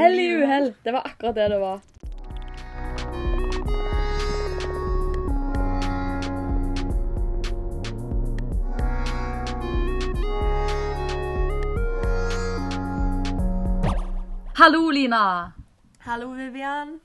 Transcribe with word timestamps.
Hell 0.00 0.20
i 0.20 0.36
uhell. 0.36 0.74
Det 0.82 0.92
var 0.92 1.00
akkurat 1.04 1.34
det 1.34 1.48
det 1.48 1.58
var. 1.58 1.80
Hallo, 14.54 14.90
Lina. 14.90 15.52
Hallo, 15.98 16.30
Vivian. 16.30 17.00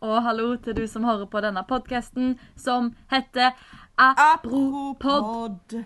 Og 0.00 0.22
hallo 0.22 0.56
til 0.56 0.76
du 0.76 0.86
som 0.86 1.04
hører 1.04 1.24
på 1.24 1.40
denne 1.40 1.64
podkasten 1.64 2.38
som 2.56 2.92
heter 3.10 3.56
Apropod. 3.96 5.84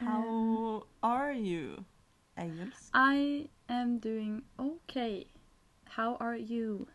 How 0.00 0.82
are 1.02 1.36
you? 1.36 1.84
Engelsk. 2.38 2.96
I 2.96 3.50
am 3.68 3.98
doing 3.98 4.42
okay. 4.58 5.26
How 5.84 6.16
are 6.20 6.36
you? 6.36 6.86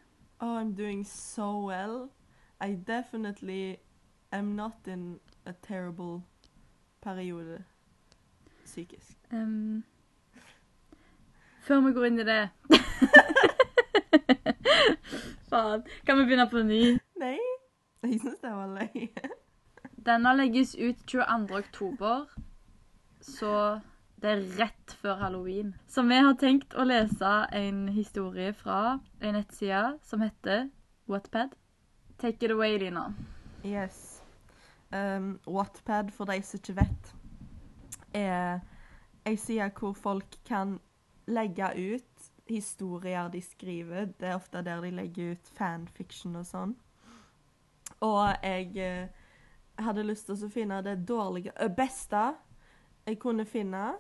Oh, 0.42 0.58
I'm 0.58 0.74
doing 0.74 1.04
so 1.04 1.60
well. 1.60 2.10
I 2.60 2.72
definitely 2.74 3.80
am 4.32 4.56
not 4.56 4.76
in 4.88 5.20
a 5.46 5.54
terrible 5.54 6.24
periode 7.02 7.64
psykisk. 8.66 9.18
Um, 9.32 9.84
før 11.62 11.80
vi 11.80 11.94
går 11.94 12.06
inn 12.06 12.20
i 12.20 12.24
det 12.24 12.50
Faen. 15.50 15.84
Kan 16.06 16.20
vi 16.20 16.26
begynne 16.26 16.50
på 16.50 16.64
ny? 16.64 16.98
Nei, 17.20 17.38
jeg 18.04 18.20
syns 18.20 18.40
det 18.42 18.52
var 18.52 18.68
løye. 18.74 19.30
Denne 20.06 20.34
legges 20.36 20.76
ut 20.76 20.96
22. 21.08 21.56
oktober, 21.56 22.26
så 23.22 23.80
det 24.24 24.32
er 24.32 24.44
rett 24.56 24.94
før 25.02 25.18
halloween. 25.20 25.74
Så 25.88 26.02
vi 26.08 26.16
har 26.16 26.36
tenkt 26.40 26.76
å 26.80 26.86
lese 26.88 27.32
en 27.52 27.88
historie 27.92 28.54
fra 28.56 29.00
en 29.20 29.36
nettside 29.36 29.98
som 30.08 30.24
heter 30.24 30.70
Whatpad. 31.12 31.58
Take 32.18 32.46
it 32.46 32.54
away, 32.56 32.78
Lina. 32.80 33.10
Yes. 33.66 34.22
Um, 34.96 35.40
Whatpad, 35.44 36.14
for 36.16 36.32
de 36.32 36.40
som 36.42 36.62
ikke 36.62 36.78
vet, 36.78 37.12
er 38.16 38.64
ei 39.28 39.36
side 39.36 39.68
hvor 39.76 39.92
folk 39.98 40.40
kan 40.48 40.78
legge 41.28 41.68
ut 41.76 42.32
historier 42.48 43.28
de 43.34 43.42
skriver. 43.44 44.08
Det 44.16 44.30
er 44.30 44.40
ofte 44.40 44.64
der 44.64 44.80
de 44.86 44.94
legger 45.02 45.36
ut 45.36 45.52
fanfiction 45.58 46.40
og 46.40 46.48
sånn. 46.48 46.74
Og 48.04 48.24
jeg 48.44 48.72
eh, 48.80 49.12
hadde 49.84 50.08
lyst 50.08 50.28
til 50.28 50.40
å 50.40 50.52
finne 50.52 50.80
det 50.84 51.02
dårlige 51.08 51.70
beste 51.76 52.24
jeg 53.04 53.20
kunne 53.20 53.46
finne, 53.48 53.94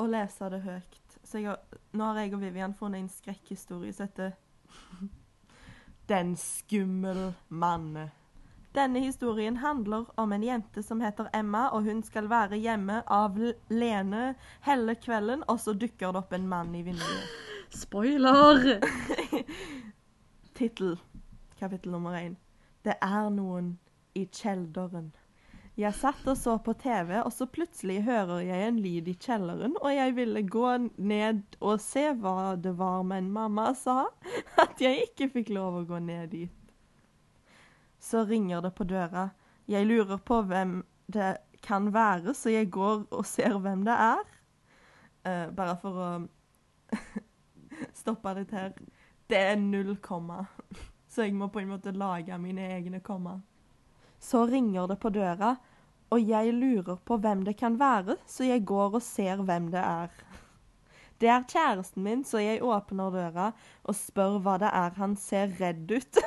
og 0.00 0.10
lese 0.12 0.48
det 0.52 0.62
høyt. 0.64 1.18
Så 1.24 1.42
har, 1.44 1.60
nå 1.92 2.04
har 2.10 2.22
jeg 2.22 2.34
og 2.34 2.42
Vivian 2.42 2.74
funnet 2.74 3.04
en 3.04 3.12
skrekkhistorie 3.12 3.92
som 3.94 4.08
heter 4.08 4.32
Den 6.10 6.34
skummel 6.36 7.30
mann. 7.48 8.10
Denne 8.74 9.00
historien 9.02 9.56
handler 9.56 10.04
om 10.14 10.32
en 10.32 10.42
jente 10.42 10.82
som 10.82 11.00
heter 11.00 11.28
Emma, 11.34 11.68
og 11.68 11.82
hun 11.82 12.02
skal 12.02 12.28
være 12.30 12.58
hjemme 12.58 13.00
av 13.06 13.38
Lene 13.70 14.34
hele 14.66 14.94
kvelden, 14.94 15.42
og 15.48 15.58
så 15.60 15.74
dukker 15.74 16.12
det 16.12 16.22
opp 16.22 16.34
en 16.34 16.48
mann 16.48 16.74
i 16.74 16.82
vinduet. 16.86 17.32
Spoiler! 17.82 18.78
Tittel, 20.58 20.98
kapittel 21.58 21.92
nummer 21.92 22.14
én. 22.18 22.36
Det 22.84 22.94
er 23.02 23.30
noen 23.34 23.78
i 24.14 24.26
kjelderen. 24.26 25.10
Jeg 25.80 25.96
satt 25.96 26.26
og 26.28 26.36
så 26.36 26.58
på 26.60 26.74
TV, 26.76 27.14
og 27.22 27.30
så 27.32 27.46
plutselig 27.48 28.02
hører 28.04 28.42
jeg 28.44 28.66
en 28.68 28.80
lyd 28.84 29.06
i 29.08 29.14
kjelleren, 29.16 29.78
og 29.80 29.94
jeg 29.94 30.12
ville 30.16 30.42
gå 30.44 30.72
ned 30.98 31.56
og 31.60 31.80
se 31.80 32.10
hva 32.20 32.52
det 32.60 32.74
var, 32.76 33.04
men 33.06 33.30
mamma 33.32 33.70
sa 33.78 34.02
at 34.60 34.82
jeg 34.82 35.06
ikke 35.06 35.30
fikk 35.38 35.52
lov 35.56 35.78
å 35.78 35.86
gå 35.88 36.02
ned 36.04 36.34
dit. 36.34 36.74
Så 38.00 38.26
ringer 38.28 38.60
det 38.64 38.74
på 38.76 38.84
døra. 38.88 39.30
Jeg 39.70 39.88
lurer 39.88 40.20
på 40.20 40.42
hvem 40.50 40.82
det 41.12 41.38
kan 41.64 41.88
være, 41.94 42.34
så 42.36 42.52
jeg 42.52 42.70
går 42.72 43.06
og 43.08 43.24
ser 43.28 43.56
hvem 43.60 43.86
det 43.88 43.96
er. 43.96 44.22
Uh, 45.24 45.48
bare 45.56 45.76
for 45.80 46.00
å 46.00 46.10
stoppe 48.02 48.34
litt 48.36 48.52
her. 48.56 48.72
Det 49.30 49.40
er 49.52 49.60
null 49.60 49.96
komma. 50.02 50.42
Så 51.08 51.24
jeg 51.24 51.36
må 51.36 51.48
på 51.52 51.62
en 51.62 51.72
måte 51.72 51.92
lage 51.96 52.36
mine 52.40 52.68
egne 52.76 53.00
komma. 53.04 53.38
Så 54.20 54.44
ringer 54.46 54.88
det 54.90 54.98
på 55.00 55.12
døra, 55.12 55.54
og 56.10 56.26
jeg 56.26 56.54
lurer 56.54 56.98
på 57.06 57.16
hvem 57.22 57.44
det 57.46 57.54
kan 57.60 57.76
være, 57.78 58.16
så 58.26 58.48
jeg 58.48 58.64
går 58.66 58.96
og 58.98 59.02
ser 59.04 59.42
hvem 59.46 59.68
det 59.70 59.82
er. 59.82 60.10
Det 61.20 61.28
er 61.28 61.44
kjæresten 61.44 62.02
min, 62.02 62.24
så 62.24 62.40
jeg 62.40 62.62
åpner 62.64 63.12
døra 63.14 63.50
og 63.84 63.94
spør 63.94 64.38
hva 64.42 64.56
det 64.62 64.70
er. 64.72 64.96
Han 64.96 65.16
ser 65.20 65.52
redd 65.60 65.92
ut. 65.92 66.20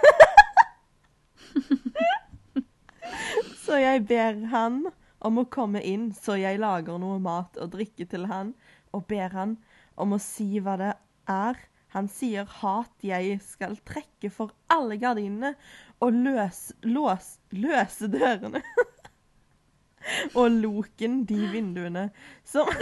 så 3.66 3.82
jeg 3.82 4.06
ber 4.08 4.46
han 4.54 4.84
om 5.24 5.42
å 5.42 5.50
komme 5.50 5.82
inn, 5.82 6.12
så 6.14 6.38
jeg 6.38 6.62
lager 6.62 7.02
noe 7.02 7.18
mat 7.24 7.58
og 7.58 7.74
drikke 7.74 8.06
til 8.08 8.30
han, 8.30 8.54
og 8.94 9.08
ber 9.10 9.34
han 9.34 9.58
om 10.00 10.16
å 10.16 10.22
si 10.22 10.62
hva 10.64 10.78
det 10.80 10.94
er. 11.32 11.58
Han 11.98 12.08
sier 12.10 12.46
hat 12.62 13.06
jeg 13.06 13.40
skal 13.46 13.76
trekke 13.86 14.30
for 14.34 14.54
alle 14.74 14.98
gardinene 15.02 15.56
og 16.02 16.14
løs, 16.14 16.72
lås, 16.86 17.38
løse 17.52 18.10
dørene. 18.14 18.64
og 20.40 20.52
loken 20.52 21.24
de 21.30 21.48
vinduene 21.54 22.10
som 22.48 22.70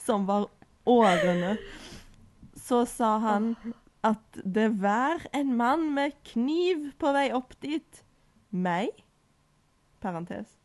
Som 0.00 0.24
var 0.26 0.48
årene. 0.88 1.56
Så 2.56 2.82
sa 2.88 3.18
han 3.22 3.52
at 4.06 4.40
det 4.44 4.68
var 4.80 5.22
en 5.36 5.52
mann 5.56 5.94
med 5.94 6.16
kniv 6.26 6.90
på 6.98 7.12
vei 7.14 7.28
opp 7.36 7.52
dit. 7.62 8.02
Meg? 8.50 8.88
Parentes. 10.00 10.56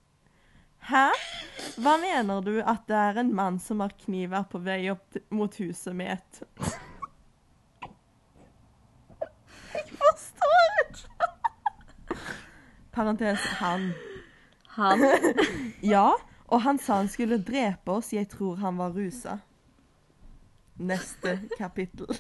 Hæ? 0.86 1.10
Hva 1.82 1.96
mener 2.02 2.42
du 2.46 2.60
at 2.62 2.88
det 2.90 2.98
er 2.98 3.20
en 3.22 3.34
mann 3.36 3.60
som 3.62 3.84
har 3.84 3.94
kniv 4.06 4.34
er 4.38 4.46
på 4.50 4.62
vei 4.66 4.84
opp 4.94 5.18
mot 5.34 5.56
huset 5.62 5.96
mitt? 5.98 6.42
Jeg 9.76 9.86
forstår. 10.00 10.65
Parentes 12.96 13.40
han. 13.60 13.94
Han. 14.78 15.00
Ja, 15.94 16.14
og 16.48 16.62
han 16.62 16.80
sa 16.80 17.02
han 17.02 17.10
skulle 17.12 17.38
drepe 17.44 17.92
oss. 17.92 18.14
Jeg 18.14 18.30
tror 18.32 18.56
han 18.56 18.78
var 18.78 18.96
rusa. 18.96 19.38
Neste 20.78 21.40
kapittel. 21.58 22.08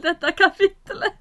Dette 0.00 0.32
kapittelet 0.36 1.16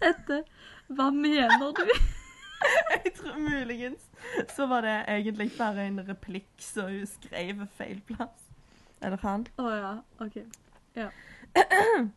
heter 0.00 0.42
Hva 0.88 1.10
mener 1.10 1.72
du? 1.76 1.84
Jeg 2.92 3.12
tror 3.16 3.38
muligens 3.38 4.08
så 4.56 4.66
var 4.66 4.80
det 4.80 5.04
egentlig 5.08 5.50
bare 5.58 5.86
en 5.86 6.00
replikk 6.08 6.48
som 6.58 6.88
hun 6.90 7.06
skrev 7.06 7.66
feil 7.76 8.00
plass. 8.08 8.48
Eller 9.04 9.20
han. 9.22 9.46
Å 9.60 9.70
ja, 9.70 9.92
OK. 10.24 10.40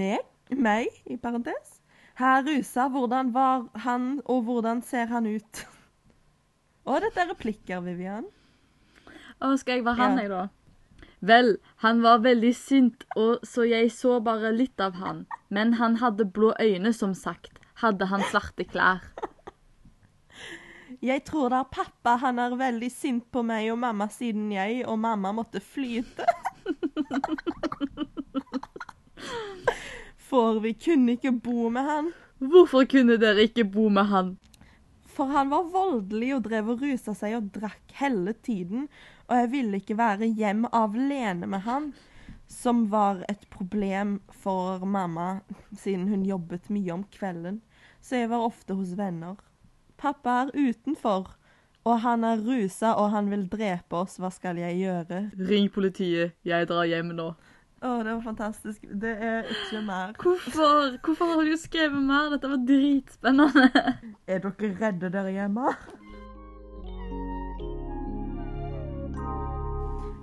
Meg, 0.00 0.18
meg, 0.54 0.86
i 1.10 1.16
parentes. 1.18 1.79
Her 2.20 2.42
rusa, 2.44 2.88
hvordan 2.92 3.30
var 3.34 3.62
han, 3.84 4.20
og 4.28 4.42
hvordan 4.44 4.82
ser 4.84 5.06
han 5.08 5.26
ut? 5.26 5.66
Og 6.90 7.00
dette 7.04 7.20
er 7.22 7.28
replikker, 7.30 7.80
Vivian. 7.84 8.24
Å, 9.40 9.54
skal 9.60 9.74
jeg 9.78 9.84
være 9.86 9.96
han, 10.00 10.16
Ja. 10.18 10.22
jeg, 10.24 10.30
da? 10.32 10.48
Vel, 11.20 11.50
han 11.84 12.00
var 12.02 12.18
veldig 12.24 12.54
sint, 12.56 13.04
og 13.16 13.38
så 13.44 13.62
jeg 13.68 13.90
så 13.92 14.20
bare 14.24 14.50
litt 14.56 14.80
av 14.80 14.92
han. 15.00 15.26
Men 15.52 15.74
han 15.80 15.96
hadde 16.00 16.24
blå 16.24 16.52
øyne, 16.60 16.92
som 16.96 17.12
sagt. 17.14 17.58
Hadde 17.82 18.06
han 18.08 18.22
svarte 18.32 18.64
klær. 18.68 19.00
Jeg 21.00 21.22
tror 21.24 21.48
det 21.48 21.56
er 21.56 21.68
pappa. 21.72 22.16
Han 22.20 22.36
er 22.42 22.52
veldig 22.60 22.90
sint 22.92 23.24
på 23.32 23.40
meg 23.46 23.70
og 23.72 23.78
mamma 23.80 24.04
siden 24.12 24.50
jeg 24.52 24.82
og 24.84 24.98
mamma 25.00 25.30
måtte 25.32 25.56
flyte. 25.64 26.26
For 30.30 30.60
vi 30.62 30.76
kunne 30.78 31.16
ikke 31.16 31.32
bo 31.42 31.68
med 31.74 31.88
han. 31.88 32.12
Hvorfor 32.38 32.86
kunne 32.88 33.18
dere 33.20 33.48
ikke 33.48 33.64
bo 33.66 33.88
med 33.90 34.06
han? 34.12 34.36
For 35.10 35.26
han 35.34 35.50
var 35.50 35.66
voldelig 35.72 36.30
og 36.36 36.44
drev 36.46 36.70
og 36.72 36.84
rusa 36.84 37.14
seg 37.18 37.34
og 37.36 37.48
drakk 37.56 37.96
hele 37.98 38.32
tiden, 38.46 38.86
og 39.26 39.40
jeg 39.40 39.50
ville 39.52 39.80
ikke 39.82 39.98
være 39.98 40.30
hjem 40.38 40.68
alene 40.70 41.50
med 41.50 41.66
han, 41.66 41.90
som 42.50 42.86
var 42.90 43.24
et 43.28 43.42
problem 43.50 44.20
for 44.30 44.86
mamma 44.86 45.40
siden 45.76 46.08
hun 46.08 46.24
jobbet 46.26 46.70
mye 46.70 46.94
om 46.94 47.04
kvelden, 47.12 47.60
så 48.00 48.22
jeg 48.22 48.30
var 48.30 48.46
ofte 48.46 48.78
hos 48.78 48.94
venner. 48.98 49.36
Pappa 50.00 50.44
er 50.46 50.54
utenfor, 50.54 51.34
og 51.84 52.00
han 52.06 52.24
er 52.24 52.40
rusa 52.46 52.94
og 52.94 53.10
han 53.12 53.30
vil 53.34 53.46
drepe 53.50 53.98
oss, 53.98 54.16
hva 54.22 54.30
skal 54.32 54.62
jeg 54.62 54.78
gjøre? 54.80 55.24
Ring 55.50 55.70
politiet, 55.74 56.38
jeg 56.46 56.70
drar 56.70 56.88
hjem 56.88 57.12
nå. 57.18 57.32
Å, 57.80 57.90
det 58.04 58.12
var 58.12 58.20
fantastisk. 58.20 58.82
Det 59.02 59.10
er 59.24 59.46
ikke 59.48 59.80
mer. 59.86 60.10
Hvorfor, 60.20 60.98
Hvorfor 61.00 61.30
har 61.32 61.46
du 61.48 61.56
skrevet 61.56 62.02
mer? 62.04 62.28
Dette 62.34 62.50
var 62.52 62.60
dritspennende. 62.68 63.70
Er 64.28 64.42
dere 64.44 64.70
redde 64.82 65.08
der 65.14 65.30
hjemme? 65.32 65.72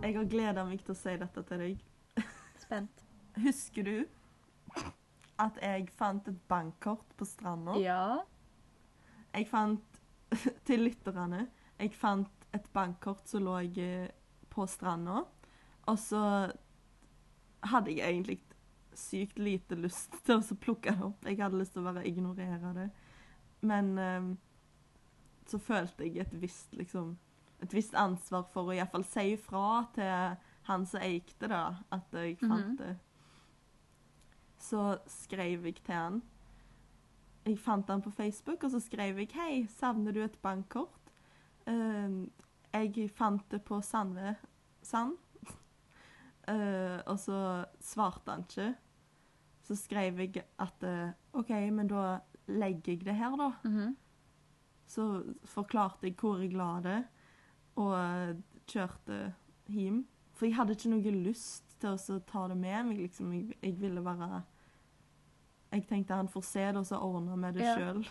Jeg 0.03 0.13
har 0.15 0.29
gleda 0.29 0.67
meg 0.67 0.83
til 0.85 0.93
å 0.93 0.99
si 0.99 1.15
dette 1.17 1.43
til 1.49 1.63
deg. 1.63 1.81
Spent. 2.61 3.01
Husker 3.41 3.89
du 3.89 3.95
at 5.41 5.57
jeg 5.61 5.89
fant 5.97 6.29
et 6.29 6.37
bankkort 6.49 7.17
på 7.17 7.25
stranda? 7.25 7.73
Ja. 7.81 8.19
Jeg 9.33 9.49
fant 9.49 10.01
Til 10.67 10.85
lytterne. 10.85 11.47
Jeg 11.79 11.93
fant 11.97 12.47
et 12.53 12.69
bankkort 12.73 13.25
som 13.29 13.45
lå 13.49 13.57
på 14.53 14.69
stranda. 14.69 15.23
Og 15.87 15.99
så 15.99 16.21
hadde 17.63 17.91
jeg 17.91 17.99
egentlig 18.13 18.39
sykt 18.93 19.37
lite 19.39 19.75
lyst 19.75 20.11
til 20.25 20.39
å 20.41 20.55
plukke 20.59 20.91
det 20.91 21.03
opp. 21.03 21.25
Jeg 21.25 21.37
hadde 21.41 21.57
lyst 21.59 21.73
til 21.73 21.81
å 21.81 21.93
bare 21.93 22.05
ignorere 22.07 22.73
det. 22.73 22.89
Men 23.61 23.97
eh, 23.97 24.35
så 25.47 25.59
følte 25.59 26.05
jeg 26.05 26.17
et 26.17 26.33
visst 26.41 26.73
liksom 26.73 27.17
et 27.61 27.73
visst 27.73 27.95
ansvar 27.97 28.43
for 28.53 28.69
å 28.69 28.75
iallfall 28.75 29.03
si 29.03 29.31
ifra 29.33 29.87
til 29.95 30.35
han 30.67 30.83
som 30.85 31.01
eikte 31.01 31.47
det, 31.49 31.61
at 31.91 32.11
jeg 32.13 32.37
fant 32.39 32.67
Mhm. 32.67 32.77
det. 32.77 32.97
Så 34.59 34.99
skrev 35.07 35.65
jeg 35.65 35.75
til 35.83 35.95
han. 35.95 36.21
Jeg 37.45 37.57
fant 37.57 37.87
han 37.89 38.01
på 38.01 38.11
Facebook, 38.11 38.63
og 38.63 38.71
så 38.71 38.79
skrev 38.79 39.17
jeg 39.17 39.29
'Hei, 39.33 39.67
savner 39.67 40.11
du 40.13 40.21
et 40.23 40.41
bankkort?' 40.41 41.09
Eh, 41.65 42.27
jeg 42.73 43.09
fant 43.11 43.49
det 43.49 43.63
på 43.65 43.81
Sandve 43.81 44.35
Sand. 44.81 45.17
Eh, 46.47 46.99
og 47.05 47.17
så 47.19 47.65
svarte 47.83 48.31
han 48.31 48.45
ikke. 48.47 48.67
Så 49.67 49.75
skrev 49.75 50.19
jeg 50.23 50.43
at 50.63 50.83
uh, 50.87 51.09
OK, 51.35 51.49
men 51.75 51.89
da 51.91 52.19
legger 52.47 52.93
jeg 52.93 53.05
det 53.05 53.15
her, 53.19 53.33
da. 53.39 53.49
Mhm. 53.67 53.95
Så 54.87 55.03
forklarte 55.43 56.07
jeg 56.07 56.15
hvor 56.15 56.39
jeg 56.39 56.53
la 56.55 56.69
det, 56.79 56.99
og 57.75 57.91
eh, 57.99 58.37
kjørte 58.71 59.33
hjem. 59.67 60.05
For 60.37 60.45
jeg 60.47 60.55
hadde 60.55 60.77
ikke 60.77 60.91
noe 60.93 61.11
lyst 61.25 61.75
til 61.81 61.89
å 61.97 62.19
ta 62.23 62.45
det 62.47 62.55
med 62.57 62.85
meg, 62.87 63.01
liksom. 63.03 63.33
Jeg, 63.35 63.57
jeg 63.61 63.75
ville 63.81 64.01
bare 64.05 64.43
Jeg 65.73 65.83
tenkte 65.89 66.15
han 66.15 66.29
får 66.31 66.45
se 66.47 66.63
det, 66.69 66.77
og 66.79 66.85
så 66.87 67.01
ordner 67.03 67.35
vi 67.35 67.51
det 67.59 67.65
Ja. 67.67 67.75
sjøl. 67.75 68.05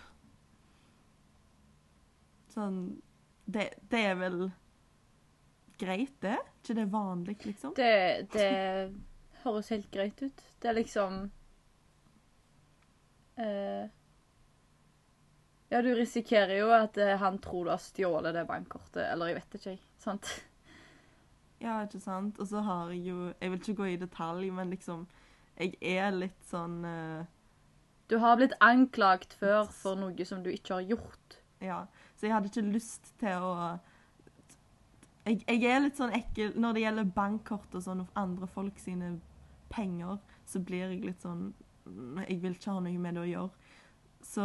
Sånn 2.53 2.77
det, 3.47 3.71
det 3.91 4.03
er 4.11 4.15
vel 4.21 4.39
greit, 5.79 6.17
det? 6.21 6.39
ikke 6.63 6.75
det 6.81 6.87
vanlig, 6.93 7.37
liksom? 7.47 7.75
Det, 7.77 8.27
det 8.33 8.51
høres 9.45 9.71
helt 9.75 9.91
greit 9.93 10.23
ut. 10.23 10.43
Det 10.63 10.71
er 10.71 10.77
liksom 10.77 11.21
uh, 13.39 13.87
Ja, 15.69 15.83
du 15.83 15.93
risikerer 15.95 16.57
jo 16.59 16.73
at 16.75 16.99
uh, 16.99 17.15
han 17.21 17.39
tror 17.43 17.67
du 17.67 17.73
har 17.75 17.83
stjålet 17.83 18.35
det 18.35 18.47
bankkortet, 18.49 19.05
eller 19.07 19.33
jeg 19.33 19.41
vet 19.41 19.59
ikke, 19.61 19.77
jeg. 19.77 19.83
Sant? 20.03 20.35
Ja, 21.57 21.79
ikke 21.87 22.03
sant? 22.05 22.37
Og 22.37 22.51
så 22.51 22.61
har 22.61 22.91
jeg 22.93 23.07
jo 23.09 23.31
Jeg 23.41 23.51
vil 23.51 23.61
ikke 23.63 23.75
gå 23.79 23.85
i 23.89 23.97
detalj, 23.97 24.51
men 24.53 24.69
liksom 24.75 25.07
Jeg 25.57 25.73
er 25.81 26.11
litt 26.13 26.43
sånn 26.45 26.83
uh, 26.85 27.25
Du 28.13 28.19
har 28.21 28.37
blitt 28.37 28.53
anklagt 28.61 29.33
før 29.41 29.65
for 29.73 29.97
noe 29.97 30.27
som 30.29 30.43
du 30.45 30.51
ikke 30.53 30.77
har 30.77 30.85
gjort. 30.85 31.39
Ja, 31.65 31.79
så 32.13 32.27
jeg 32.27 32.35
hadde 32.35 32.51
ikke 32.53 32.75
lyst 32.75 33.09
til 33.19 33.41
å 33.41 33.79
jeg, 35.27 35.43
jeg 35.47 35.71
er 35.71 35.83
litt 35.83 35.99
sånn 35.99 36.15
ekkel 36.15 36.55
når 36.61 36.77
det 36.77 36.83
gjelder 36.85 37.15
bankkort 37.17 37.77
og 37.77 37.85
sånn, 37.85 38.03
og 38.05 38.19
andre 38.19 38.49
folk 38.51 38.79
sine 38.81 39.17
penger, 39.73 40.21
så 40.47 40.63
blir 40.63 40.87
jeg 40.87 41.03
litt 41.03 41.25
sånn 41.25 41.49
mm, 41.87 42.23
Jeg 42.29 42.41
vil 42.45 42.55
ikke 42.55 42.77
ha 42.77 42.83
noe 42.85 43.03
med 43.03 43.19
det 43.19 43.25
å 43.25 43.31
gjøre. 43.31 43.73
Så 44.27 44.45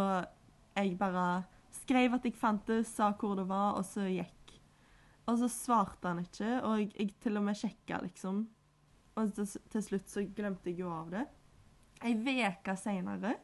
jeg 0.75 0.95
bare 0.99 1.25
skrev 1.81 2.17
at 2.17 2.25
jeg 2.25 2.37
fant 2.37 2.65
det, 2.69 2.81
sa 2.89 3.11
hvor 3.17 3.37
det 3.37 3.45
var, 3.49 3.77
og 3.77 3.85
så 3.87 4.07
gikk. 4.09 4.55
Og 5.29 5.37
så 5.39 5.51
svarte 5.51 6.09
han 6.09 6.23
ikke, 6.23 6.57
og 6.65 6.81
jeg, 6.81 6.89
jeg 6.97 7.13
til 7.21 7.37
og 7.39 7.45
med 7.45 7.59
sjekka, 7.59 8.01
liksom. 8.03 8.41
Og 9.19 9.31
til, 9.37 9.47
til 9.71 9.85
slutt 9.85 10.09
så 10.09 10.25
glemte 10.25 10.71
jeg 10.71 10.81
jo 10.81 10.91
av 10.91 11.13
det. 11.13 11.23
Ei 12.01 12.15
uke 12.17 12.73
seinere 12.79 13.35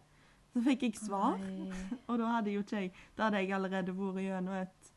så 0.57 0.63
fikk 0.65 0.87
jeg 0.87 0.99
svar. 0.99 1.37
Og 2.09 2.15
da 2.17 2.29
hadde 2.37 2.53
jo 2.55 2.63
ikke 2.63 2.79
jeg 2.81 2.93
Da 3.13 3.27
hadde 3.27 3.43
jeg 3.43 3.53
allerede 3.53 3.93
vært 3.93 4.23
gjennom 4.25 4.55
et 4.57 4.93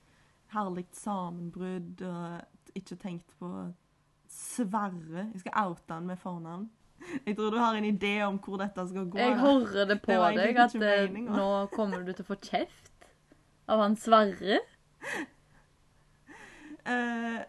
herlig 0.55 0.87
sammenbrudd 0.93 2.03
og 2.07 2.77
ikke 2.79 2.97
tenkt 2.97 3.35
på 3.39 3.51
Sverre. 4.31 5.27
Jeg 5.33 5.41
skal 5.43 5.57
oute 5.67 5.95
han 5.95 6.07
med 6.07 6.17
fornavn. 6.17 6.69
Jeg 7.27 7.37
tror 7.37 7.51
du 7.51 7.57
har 7.59 7.75
en 7.75 7.85
idé 7.85 8.23
om 8.27 8.37
hvor 8.39 8.61
dette 8.61 8.89
skal 8.89 9.09
gå. 9.11 9.19
Jeg 9.19 9.39
hører 9.41 9.87
det 9.89 9.97
på 10.03 10.13
Det 10.13 10.37
deg 10.37 10.59
at 10.61 10.75
eh, 10.75 11.15
nå 11.25 11.47
kommer 11.73 12.05
du 12.05 12.13
til 12.13 12.25
å 12.27 12.29
få 12.29 12.37
kjeft 12.45 12.91
av 13.71 13.81
han 13.81 13.97
Sverre. 13.97 14.61
Uh, 16.87 17.41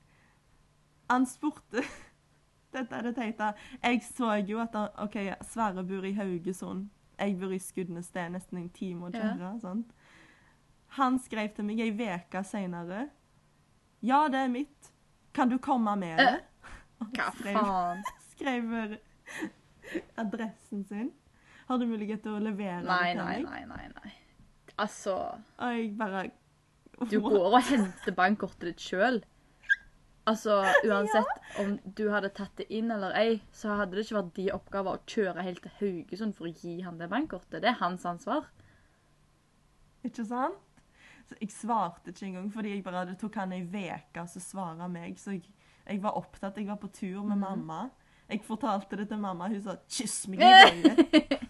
han 1.12 1.26
spurte 1.26 1.82
Dette 2.76 2.98
er 2.98 3.06
det 3.08 3.14
teite. 3.16 3.52
Jeg 3.82 4.02
så 4.04 4.34
jo 4.44 4.60
at 4.60 4.74
han, 4.76 4.90
OK, 5.00 5.16
Sverre 5.48 5.84
bor 5.86 6.04
i 6.04 6.12
Haugesund. 6.12 6.90
Jeg 7.16 7.38
bor 7.40 7.54
i 7.54 7.58
Skudenes. 7.62 8.10
Det 8.12 8.20
er 8.20 8.34
nesten 8.34 8.60
en 8.60 8.68
time 8.68 9.08
å 9.08 9.14
Ja. 9.14 9.30
kjøre. 9.32 9.52
sant? 9.62 9.94
Han 10.96 11.18
skrev 11.20 11.50
til 11.56 11.66
meg 11.68 11.80
ei 11.84 11.90
uke 11.92 12.42
seinere. 12.46 13.08
Ja, 14.06 14.26
det 14.32 14.38
er 14.46 14.48
mitt. 14.52 14.92
Kan 15.34 15.50
du 15.50 15.58
komme 15.58 15.96
med 16.00 16.18
det? 16.18 16.40
Og 17.02 17.10
Hva 17.12 17.30
faen? 17.36 18.02
skrev 18.32 18.96
adressen 20.16 20.84
sin. 20.84 21.10
Har 21.66 21.78
du 21.78 21.86
mulighet 21.90 22.22
til 22.22 22.36
å 22.36 22.40
levere 22.40 22.84
Nei, 22.86 23.12
det 23.12 23.16
til 23.16 23.24
nei, 23.24 23.38
meg? 23.42 23.46
nei, 23.50 23.62
nei. 23.66 23.88
nei. 24.04 24.12
Altså 24.76 25.14
Og 25.56 25.72
jeg 25.72 25.88
bare 25.96 26.26
Du 27.10 27.16
går 27.24 27.46
og 27.48 27.62
henter 27.64 28.14
bankkortet 28.16 28.68
ditt 28.70 28.84
sjøl. 28.84 29.18
Altså, 30.26 30.58
uansett 30.88 31.60
om 31.62 31.76
du 31.98 32.06
hadde 32.10 32.32
tatt 32.34 32.54
det 32.58 32.66
inn 32.74 32.90
eller 32.90 33.14
ei, 33.18 33.36
så 33.54 33.76
hadde 33.78 33.94
det 33.96 34.06
ikke 34.06 34.18
vært 34.18 34.32
de 34.38 34.46
oppgaver 34.54 34.96
å 34.98 35.02
kjøre 35.06 35.44
helt 35.46 35.62
til 35.62 35.74
Haugesund 35.80 36.34
for 36.38 36.48
å 36.48 36.54
gi 36.54 36.80
han 36.86 36.98
det 36.98 37.10
bankkortet. 37.12 37.60
Det 37.62 37.70
er 37.70 37.78
hans 37.82 38.06
ansvar. 38.08 38.48
Ikke 40.06 40.24
sant? 40.26 40.58
Så 41.26 41.34
jeg 41.40 41.50
svarte 41.50 42.12
ikke 42.12 42.26
engang, 42.28 42.50
fordi 42.54 42.74
jeg 42.74 42.84
bare, 42.86 43.06
det 43.08 43.18
tok 43.18 43.34
han 43.40 43.52
ei 43.56 43.64
uke 43.66 44.22
å 44.22 44.40
svare 44.42 44.88
meg. 44.88 45.18
Så 45.18 45.34
jeg, 45.34 45.48
jeg 45.86 46.02
var 46.02 46.18
opptatt. 46.18 46.58
Jeg 46.60 46.68
var 46.68 46.78
på 46.82 46.90
tur 46.94 47.22
med 47.24 47.36
mm. 47.36 47.42
mamma. 47.42 47.80
Jeg 48.28 48.42
fortalte 48.46 48.96
det 48.96 49.08
til 49.10 49.18
mamma. 49.22 49.48
Hun 49.48 49.62
sa 49.62 49.76
'kyss 49.88 50.28
meg 50.28 50.40
i 50.40 50.44
øyet'. 50.44 51.42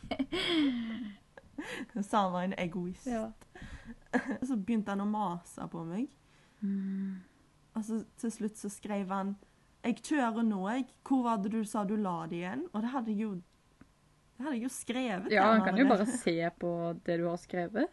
Sa 2.08 2.23
han 2.23 2.32
var 2.32 2.43
en 2.43 2.55
egoist. 2.58 3.08
Så 4.49 4.56
begynte 4.56 4.93
han 4.93 5.00
å 5.00 5.08
mase 5.08 5.69
på 5.73 5.84
meg. 5.84 6.08
Og 7.76 7.84
så 7.84 8.00
til 8.17 8.32
slutt 8.32 8.56
så 8.56 8.69
skrev 8.73 9.12
han 9.12 9.37
'Jeg 9.84 10.00
kjører 10.02 10.43
nå, 10.43 10.69
jeg. 10.69 10.87
Hvor 11.05 11.23
var 11.23 11.37
det 11.37 11.52
du 11.52 11.64
sa 11.64 11.85
du 11.85 11.97
la 11.97 12.26
det 12.26 12.37
igjen?' 12.37 12.68
Og 12.73 12.83
det 12.83 12.90
hadde 12.90 13.11
jeg 13.11 13.21
jo 13.21 13.35
Det 14.37 14.45
hadde 14.45 14.56
jeg 14.56 14.62
jo 14.62 14.68
skrevet. 14.68 15.33
Ja, 15.33 15.52
han 15.52 15.64
kan 15.64 15.78
jo 15.78 15.88
bare 15.88 16.06
se 16.06 16.50
på 16.61 16.97
det 17.06 17.21
du 17.21 17.28
har 17.28 17.37
skrevet. 17.37 17.88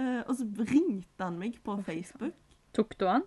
Eh, 0.00 0.20
og 0.26 0.32
så 0.38 0.46
ringte 0.64 1.24
han 1.24 1.38
meg 1.38 1.58
på 1.64 1.74
Facebook. 1.84 2.36
Tok 2.72 2.96
du 3.00 3.06
han? 3.08 3.26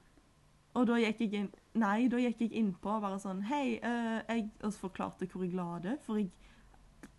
Og 0.73 0.87
da 0.89 0.97
gikk 0.97 1.19
jeg 1.21 1.33
inn 1.37 1.49
Nei, 1.77 2.07
da 2.09 2.17
gikk 2.21 2.39
jeg 2.41 2.53
innpå 2.57 2.95
og 2.95 3.03
bare 3.03 3.19
sånn 3.21 3.43
Hei, 3.45 3.75
eh, 3.77 4.21
jeg 4.29 4.47
Og 4.61 4.71
så 4.73 4.85
forklarte 4.87 5.27
hvor 5.29 5.43
jeg 5.45 5.53
la 5.57 5.79
det. 5.83 5.97
For 6.05 6.17
jeg, 6.17 6.31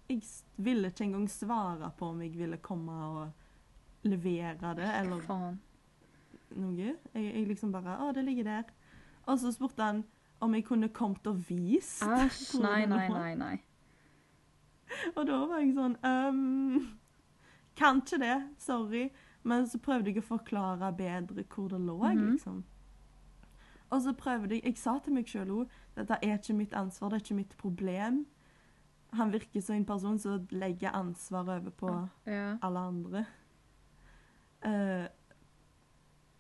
jeg 0.09 0.23
ville 0.57 0.91
ikke 0.91 1.05
engang 1.07 1.29
svare 1.31 1.91
på 1.99 2.11
om 2.15 2.23
jeg 2.25 2.35
ville 2.39 2.59
komme 2.63 2.97
og 3.09 4.09
levere 4.09 4.75
det, 4.77 4.89
eller 5.01 5.23
Faen. 5.25 5.61
noe. 6.55 6.91
Jeg, 7.15 7.23
jeg 7.25 7.47
liksom 7.49 7.73
bare 7.73 7.97
Å, 8.05 8.11
det 8.15 8.25
ligger 8.27 8.51
der. 8.51 8.75
Og 9.27 9.39
så 9.41 9.53
spurte 9.55 9.83
han 9.83 10.03
om 10.45 10.55
jeg 10.55 10.67
kunne 10.67 10.91
kommet 10.93 11.27
og 11.27 11.39
vist. 11.49 12.03
Æsj. 12.03 12.59
Nei, 12.67 12.85
nei, 12.91 13.07
nei. 13.09 13.35
nei. 13.41 13.55
Og 15.17 15.25
da 15.27 15.39
var 15.49 15.63
jeg 15.63 15.73
sånn 15.75 15.97
um, 16.05 16.83
Kan 17.77 18.01
ikke 18.03 18.19
det. 18.19 18.37
Sorry. 18.59 19.09
Men 19.43 19.67
så 19.67 19.79
prøvde 19.79 20.13
jeg 20.13 20.23
å 20.23 20.27
forklare 20.39 20.93
bedre 20.97 21.45
hvor 21.45 21.69
det 21.69 21.81
lå, 21.81 21.99
Mhm. 22.15 22.31
liksom. 22.33 22.63
Og 23.93 24.01
så 24.03 24.13
prøvde 24.17 24.51
jeg 24.55 24.65
Jeg 24.65 24.77
sa 24.79 24.99
til 24.99 25.13
meg 25.13 25.27
sjøl 25.27 25.49
òg 25.51 25.69
dette 25.97 26.19
er 26.23 26.39
ikke 26.39 26.55
mitt 26.57 26.73
ansvar, 26.73 27.11
det 27.11 27.17
er 27.21 27.25
ikke 27.25 27.37
mitt 27.37 27.57
problem. 27.59 28.27
Han 29.13 29.31
virker 29.33 29.61
som 29.63 29.77
en 29.77 29.85
person 29.85 30.19
som 30.19 30.47
legger 30.51 30.91
ansvar 30.93 31.43
over 31.49 31.71
på 31.71 32.09
Ja. 32.27 32.57
alle 32.63 32.79
andre. 32.79 33.27
Uh, 34.65 35.07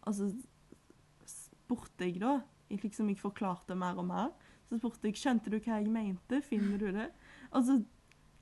og 0.06 0.14
så 0.14 0.30
spurte 1.26 2.06
jeg 2.08 2.20
da 2.20 2.40
jeg 2.70 2.80
liksom 2.82 3.08
jeg 3.08 3.18
forklarte 3.20 3.76
mer 3.76 3.98
og 4.00 4.06
mer. 4.08 4.30
Så 4.68 4.78
spurte 4.80 5.04
jeg 5.10 5.14
skjønte 5.20 5.50
du 5.52 5.58
hva 5.60 5.78
jeg 5.78 5.90
mente. 5.92 6.40
Finner 6.42 6.78
du 6.80 6.90
det? 6.92 7.10
Og 7.52 7.62
så 7.64 7.84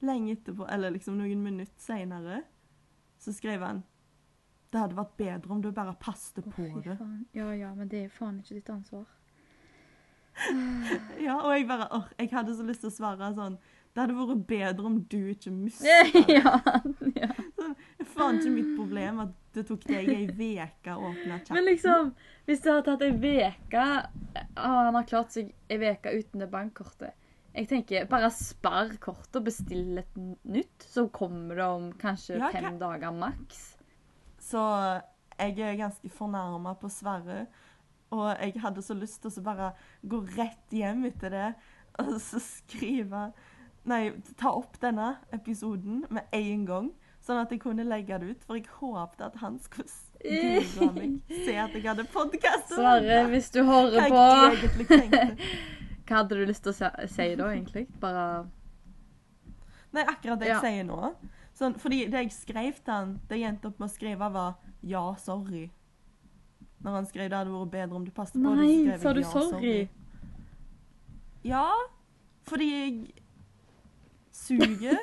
lenge 0.03 0.37
etterpå, 0.37 0.67
eller 0.73 0.91
liksom 0.95 1.19
noen 1.19 1.43
minutter 1.43 1.75
seinere, 1.83 2.43
så 3.23 3.33
skrev 3.37 3.63
han 3.65 3.83
det 4.73 4.81
hadde 4.81 4.97
vært 4.97 5.17
bedre 5.21 5.53
om 5.53 5.59
du 5.61 5.67
bare 5.77 5.93
passte 6.01 6.41
Å, 6.41 6.49
på 6.55 6.65
det. 6.81 6.95
faen. 6.97 7.19
Ja, 7.37 7.51
ja, 7.53 7.75
men 7.77 7.91
det 7.93 8.07
er 8.07 8.13
faen 8.15 8.39
ikke 8.41 8.55
ditt 8.57 8.71
ansvar. 8.73 9.05
Ja, 11.21 11.35
Og 11.45 11.53
jeg 11.53 11.67
bare 11.69 11.89
or, 11.93 12.07
jeg 12.19 12.31
hadde 12.33 12.55
så 12.57 12.65
lyst 12.65 12.81
til 12.81 12.89
å 12.89 12.95
svare 12.95 13.29
sånn 13.37 13.59
Det 13.93 14.01
hadde 14.01 14.15
vært 14.17 14.47
bedre 14.49 14.87
om 14.89 14.95
du 15.13 15.19
ikke 15.35 15.53
mista 15.53 15.85
det. 16.15 16.23
ja, 16.33 16.55
ja. 17.19 17.29
Er 18.01 18.09
faen 18.15 18.39
ikke 18.41 18.55
mitt 18.55 18.71
problem 18.79 19.21
at 19.27 19.35
det 19.53 19.67
tok 19.69 19.85
deg 19.85 20.09
ei 20.09 20.23
uke 20.33 20.95
å 20.97 21.11
åpne 21.11 21.37
chatten. 21.43 21.53
Men 21.59 21.67
liksom, 21.69 22.15
hvis 22.49 22.63
det 22.65 22.73
hadde 22.73 22.87
tatt 22.89 23.05
ei 23.05 23.13
uke 23.13 23.85
Han 24.57 24.97
har 24.97 25.05
klart 25.11 25.37
seg 25.37 25.53
ei 25.69 25.77
uke 25.93 26.15
uten 26.17 26.41
det 26.41 26.49
bankkortet. 26.55 27.13
Jeg 27.53 27.69
tenker, 27.69 28.07
Bare 28.09 28.31
spar 28.33 28.95
kortet 29.03 29.37
og 29.43 29.45
bestill 29.51 29.99
et 30.01 30.17
nytt, 30.49 30.87
så 30.89 31.07
kommer 31.13 31.59
det 31.59 31.67
om 31.69 31.91
kanskje 32.01 32.39
Ja, 32.41 32.49
fem 32.55 32.79
dager 32.81 33.13
maks. 33.13 33.75
Så 34.41 34.63
jeg 35.39 35.59
er 35.61 35.77
ganske 35.81 36.09
fornærma 36.09 36.75
på 36.81 36.89
Sverre. 36.93 37.47
Og 38.13 38.29
jeg 38.41 38.61
hadde 38.61 38.83
så 38.85 38.97
lyst 38.97 39.23
til 39.23 39.33
å 39.41 39.45
bare 39.45 39.71
gå 40.05 40.21
rett 40.37 40.75
hjem 40.75 41.07
etter 41.09 41.33
det 41.33 41.53
og 42.01 42.17
så 42.21 42.41
skrive 42.41 43.31
Nei, 43.89 44.13
ta 44.39 44.53
opp 44.55 44.77
denne 44.79 45.17
episoden 45.35 46.05
med 46.15 46.29
en 46.39 46.61
gang, 46.69 46.85
sånn 47.19 47.41
at 47.41 47.51
jeg 47.51 47.65
kunne 47.65 47.83
legge 47.83 48.15
det 48.23 48.29
ut. 48.31 48.45
For 48.47 48.55
jeg 48.55 48.69
håpte 48.77 49.27
at 49.27 49.41
han 49.41 49.57
skulle 49.59 49.91
google 50.23 50.93
meg, 51.01 51.17
se 51.27 51.57
at 51.59 51.75
jeg 51.75 51.89
hadde 51.89 52.05
podkast. 52.13 52.71
Sverre, 52.71 53.25
hvis 53.33 53.51
du 53.51 53.59
Hva 53.65 53.81
hører 53.81 53.97
jeg 53.99 54.13
på 54.15 54.23
egentlig 54.53 54.87
tenkte. 54.93 55.49
Hva 56.07 56.23
hadde 56.23 56.39
du 56.39 56.45
lyst 56.47 56.65
til 56.65 56.73
å 56.73 56.91
si, 57.09 57.29
da, 57.39 57.47
egentlig? 57.53 57.87
Bare 58.01 58.47
Nei, 59.93 60.03
akkurat 60.09 60.41
det 60.41 60.49
jeg 60.49 60.57
Ja. 60.57 60.61
sier 60.61 60.85
nå. 60.89 61.15
Sånn, 61.55 61.75
fordi 61.79 62.07
det 62.11 62.23
jeg 62.25 62.33
skrev 62.33 62.79
til 62.81 62.93
han, 62.95 63.21
det 63.29 63.39
jeg 63.39 63.49
endte 63.51 63.69
opp 63.69 63.79
med 63.79 63.89
å 63.91 63.93
skrive, 63.93 64.33
var 64.33 64.55
'ja, 64.83 65.15
sorry'. 65.19 65.71
Når 66.83 66.91
han 66.91 67.07
skrev 67.07 67.29
det 67.31 67.39
hadde 67.39 67.51
vært 67.51 67.71
bedre 67.71 67.95
om 67.97 68.05
du 68.05 68.11
passet 68.11 68.35
på 68.35 68.55
Nei, 68.57 68.99
sa 68.99 69.13
du 69.13 69.21
ja, 69.21 69.29
sorry? 69.29 69.89
Ja, 71.45 71.69
fordi 72.45 72.71
jeg 72.71 73.13
suger. 74.33 74.99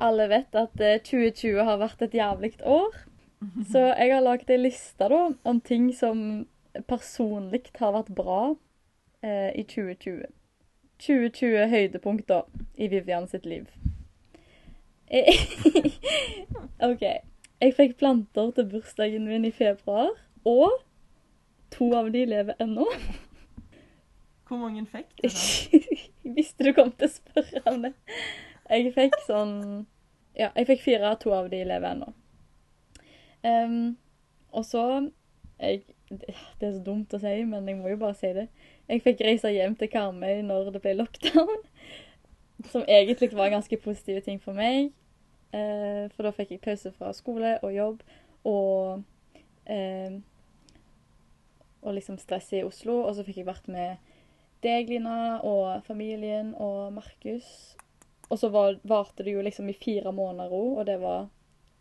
Alle 0.00 0.28
vet 0.28 0.54
at 0.54 0.80
eh, 0.80 0.98
2020 1.00 1.64
har 1.64 1.78
vært 1.80 2.02
et 2.04 2.14
jævlig 2.18 2.52
år. 2.68 3.05
Så 3.72 3.82
jeg 3.92 4.14
har 4.14 4.24
lagd 4.24 4.50
ei 4.50 4.60
liste 4.60 5.08
da, 5.12 5.20
om 5.44 5.60
ting 5.60 5.90
som 5.94 6.46
personlig 6.88 7.66
har 7.78 7.94
vært 7.96 8.14
bra 8.16 8.40
eh, 9.24 9.52
i 9.56 9.64
2020. 9.64 10.26
2020 11.02 11.68
høydepunkter 11.72 12.46
i 12.80 12.88
Vivian 12.92 13.28
sitt 13.28 13.46
liv. 13.48 13.68
OK. 16.88 17.04
Jeg 17.60 17.72
fikk 17.76 17.96
planter 18.00 18.50
til 18.56 18.68
bursdagen 18.68 19.28
min 19.28 19.46
i 19.48 19.52
februar, 19.54 20.10
og 20.44 20.72
to 21.72 21.88
av 21.96 22.10
de 22.12 22.24
lever 22.28 22.58
ennå. 22.60 22.84
Hvor 24.46 24.60
mange 24.60 24.84
fikk 24.86 25.08
du? 25.22 25.28
Jeg 25.28 26.34
visste 26.36 26.66
du 26.66 26.72
kom 26.76 26.92
til 26.92 27.08
å 27.08 27.14
spørre 27.14 27.62
om 27.72 27.86
det. 27.86 27.94
Jeg 28.68 28.92
fikk 28.96 29.16
sånn 29.26 29.56
Ja, 30.36 30.50
jeg 30.52 30.66
fikk 30.68 30.82
fire, 30.84 31.14
to 31.20 31.32
av 31.32 31.48
de 31.48 31.62
lever 31.64 31.94
ennå. 31.94 32.10
Ehm, 33.46 33.96
og 34.52 34.64
så 34.64 35.10
jeg, 35.60 35.82
Det 36.08 36.68
er 36.68 36.72
så 36.72 36.82
dumt 36.86 37.14
å 37.14 37.18
si, 37.18 37.32
men 37.48 37.66
jeg 37.68 37.78
må 37.80 37.90
jo 37.90 37.98
bare 37.98 38.14
si 38.14 38.28
det. 38.36 38.46
Jeg 38.86 39.02
fikk 39.02 39.24
reise 39.26 39.50
hjem 39.50 39.74
til 39.78 39.90
Karmøy 39.90 40.42
når 40.46 40.70
det 40.74 40.82
ble 40.84 40.92
lockdown. 41.00 41.64
Som 42.72 42.84
egentlig 42.86 43.32
var 43.34 43.50
ganske 43.50 43.78
positive 43.82 44.22
ting 44.22 44.38
for 44.42 44.54
meg. 44.54 44.92
Uh, 45.50 46.06
for 46.14 46.26
da 46.26 46.32
fikk 46.34 46.54
jeg 46.54 46.62
pause 46.62 46.92
fra 46.94 47.12
skole 47.14 47.52
og 47.62 47.70
jobb 47.72 48.00
og 48.50 49.02
uh, 49.70 50.16
Og 51.82 51.94
liksom 51.94 52.18
stress 52.18 52.52
i 52.54 52.62
Oslo. 52.66 53.00
Og 53.02 53.16
så 53.16 53.26
fikk 53.26 53.42
jeg 53.42 53.50
vært 53.50 53.66
med 53.66 53.96
deg, 54.62 54.90
Lina, 54.90 55.40
og 55.42 55.82
familien 55.86 56.54
og 56.54 56.92
Markus. 56.94 57.76
Og 58.30 58.38
så 58.38 58.50
var, 58.50 58.78
varte 58.82 59.26
det 59.26 59.34
jo 59.34 59.42
liksom 59.42 59.68
i 59.70 59.78
fire 59.78 60.12
måneder 60.12 60.54
òg, 60.54 60.70
og 60.80 60.86
det 60.86 60.96
var 61.02 61.28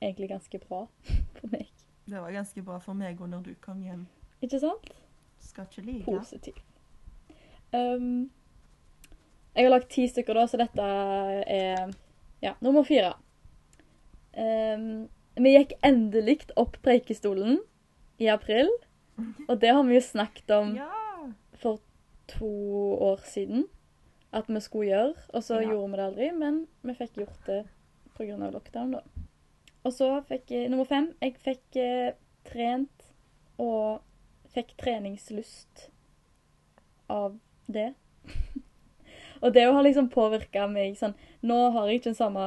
egentlig 0.01 0.29
ganske 0.29 0.59
bra 0.67 0.85
for 1.39 1.51
meg. 1.51 1.67
Det 2.05 2.21
var 2.21 2.31
ganske 2.31 2.61
bra 2.63 2.77
for 2.79 2.93
meg 2.93 3.19
òg 3.21 3.29
når 3.31 3.43
du 3.47 3.53
kom 3.61 3.81
hjem. 3.81 4.05
Ikke 4.45 4.59
sant? 4.61 4.89
Skal 5.41 5.65
ikke 5.69 5.81
like. 5.85 6.05
Positiv. 6.05 6.57
Um, 7.73 8.29
jeg 9.55 9.65
har 9.65 9.71
lagt 9.71 9.89
ti 9.89 10.05
stykker, 10.07 10.33
da, 10.37 10.45
så 10.47 10.57
dette 10.59 10.85
er 10.85 11.93
ja, 12.43 12.53
nummer 12.61 12.83
fire. 12.85 13.13
Um, 14.35 15.07
vi 15.39 15.53
gikk 15.55 15.73
endelig 15.83 16.45
opp 16.59 16.77
Preikestolen 16.83 17.57
i 18.21 18.27
april, 18.31 18.69
og 19.49 19.57
det 19.61 19.71
har 19.75 19.83
vi 19.87 19.95
jo 19.97 20.03
snakket 20.03 20.51
om 20.55 20.75
Ja! 20.77 20.91
for 21.59 21.79
to 22.27 22.49
år 23.05 23.21
siden 23.27 23.65
at 24.35 24.47
vi 24.51 24.59
skulle 24.63 24.89
gjøre, 24.91 25.13
og 25.33 25.43
så 25.43 25.61
Ja. 25.61 25.69
gjorde 25.71 25.91
vi 25.91 25.97
det 25.97 26.05
aldri, 26.05 26.29
men 26.35 26.67
vi 26.83 26.93
fikk 26.97 27.15
gjort 27.21 27.45
det 27.47 27.61
pga. 28.17 28.35
lockdown, 28.51 28.91
da. 28.91 29.01
Og 29.85 29.93
så 29.93 30.09
fikk 30.27 30.51
jeg 30.51 30.69
nummer 30.71 30.87
fem 30.89 31.11
Jeg 31.21 31.37
fikk 31.45 31.79
eh, 31.81 32.15
trent 32.47 33.09
og 33.61 34.01
fikk 34.55 34.73
treningslyst 34.79 35.89
av 37.11 37.37
det. 37.71 37.93
og 39.43 39.53
det 39.53 39.65
har 39.67 39.85
liksom 39.85 40.09
påvirka 40.13 40.65
meg 40.71 40.97
sånn 40.99 41.13
Nå 41.45 41.57
har 41.75 41.87
jeg 41.87 41.99
ikke 41.99 42.09
den 42.09 42.17
samme 42.17 42.45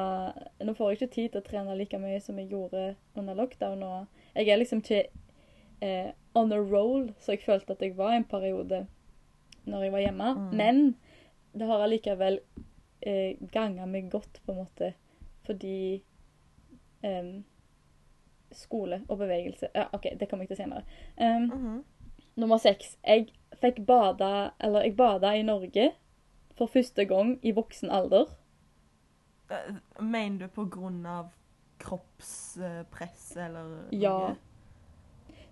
Nå 0.64 0.74
får 0.74 0.90
jeg 0.90 0.98
ikke 0.98 1.14
tid 1.14 1.30
til 1.32 1.42
å 1.42 1.46
trene 1.46 1.78
like 1.78 2.00
mye 2.02 2.20
som 2.22 2.38
jeg 2.40 2.50
gjorde 2.52 2.92
under 3.18 3.38
lockdown, 3.38 3.82
og 3.82 4.34
jeg 4.34 4.50
er 4.50 4.60
liksom 4.60 4.82
ikke 4.82 5.04
eh, 5.84 6.10
on 6.38 6.52
a 6.52 6.58
roll, 6.58 7.10
så 7.18 7.34
jeg 7.34 7.44
følte 7.46 7.74
at 7.74 7.82
jeg 7.82 7.96
var 7.98 8.14
en 8.14 8.26
periode 8.28 8.84
når 9.68 9.84
jeg 9.84 9.94
var 9.94 10.04
hjemme. 10.04 10.28
Mm. 10.34 10.50
Men 10.58 10.82
det 11.58 11.68
har 11.70 11.82
allikevel 11.82 12.38
eh, 13.00 13.38
ganga 13.52 13.86
meg 13.90 14.10
godt, 14.12 14.40
på 14.44 14.54
en 14.54 14.60
måte, 14.62 14.92
fordi 15.46 16.00
em, 17.04 17.44
skole 18.52 19.02
og 19.08 19.18
bevegelse 19.18 19.68
Ja, 19.74 19.84
OK, 19.92 20.06
det 20.20 20.28
kommer 20.28 20.42
jeg 20.44 20.48
til 20.48 20.56
senere. 20.64 20.82
Em, 21.20 21.42
Mhm. 21.48 21.84
Nummer 22.36 22.56
seks. 22.56 22.96
Jeg 23.06 23.28
fikk 23.60 23.84
bada 23.86 24.50
Eller 24.60 24.82
jeg 24.82 24.96
bada 24.96 25.32
i 25.34 25.42
Norge 25.42 25.92
for 26.56 26.66
første 26.66 27.04
gang 27.04 27.38
i 27.42 27.50
voksen 27.52 27.90
alder. 27.90 28.24
Eh, 29.50 29.74
Mener 30.02 30.38
du 30.38 30.48
på 30.48 30.64
grunn 30.70 31.06
av 31.06 31.28
kroppspress 31.78 33.36
eller 33.36 33.64
noe? 33.64 33.88
Ja. 33.92 34.34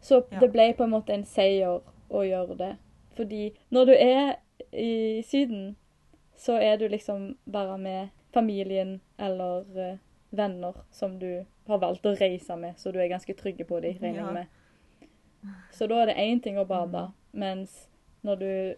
Så 0.01 0.25
Ja. 0.33 0.41
det 0.41 0.53
ble 0.53 0.73
på 0.75 0.85
en 0.85 0.91
måte 0.91 1.11
en 1.15 1.25
seier 1.25 1.81
å 2.11 2.23
gjøre 2.23 2.57
det. 2.59 2.77
Fordi 3.17 3.53
når 3.71 3.85
du 3.87 3.93
er 3.93 4.37
i 4.73 5.23
Syden, 5.23 5.77
så 6.37 6.59
er 6.61 6.77
du 6.77 6.89
liksom 6.89 7.37
bare 7.51 7.79
med 7.79 8.09
familien 8.33 9.01
eller 9.19 9.65
eh, 9.77 9.97
venner 10.37 10.75
som 10.95 11.19
du 11.19 11.45
har 11.67 11.79
valgt 11.83 12.07
å 12.07 12.15
reise 12.19 12.57
med, 12.61 12.77
så 12.79 12.93
du 12.93 12.99
er 13.01 13.09
ganske 13.11 13.35
trygge 13.37 13.67
på 13.69 13.81
dem, 13.83 13.99
regner 14.03 14.23
Ja. 14.23 14.33
med. 14.33 14.47
Så 15.73 15.87
da 15.89 16.03
er 16.03 16.07
det 16.07 16.17
én 16.17 16.41
ting 16.43 16.57
å 16.59 16.67
bade, 16.67 17.13
mens 17.33 17.89
når 18.25 18.39
du 18.39 18.77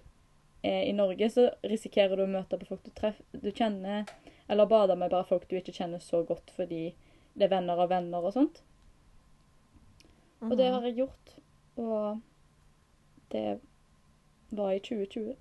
er 0.65 0.83
i 0.88 0.93
Norge, 0.93 1.29
så 1.31 1.50
risikerer 1.65 2.17
du 2.17 2.25
å 2.25 2.31
møte 2.31 2.59
på 2.59 2.67
folk 2.67 2.83
du, 2.85 2.91
treff, 2.91 3.21
du 3.33 3.50
kjenner, 3.53 4.07
eller 4.49 4.67
bade 4.67 4.97
med 4.97 5.11
bare 5.11 5.25
folk 5.25 5.49
du 5.49 5.57
ikke 5.57 5.73
kjenner 5.73 5.99
så 6.03 6.23
godt 6.27 6.50
fordi 6.57 6.95
det 7.37 7.45
er 7.47 7.53
venner 7.55 7.79
av 7.79 7.88
venner 7.88 8.25
og 8.25 8.33
sånt. 8.35 8.62
Og 10.43 10.57
det 10.57 10.69
har 10.73 10.83
jeg 10.87 10.97
gjort. 10.97 11.35
Og 11.79 12.21
det 13.31 13.61
var 14.50 14.73
i 14.73 14.81
2020. 14.81 15.35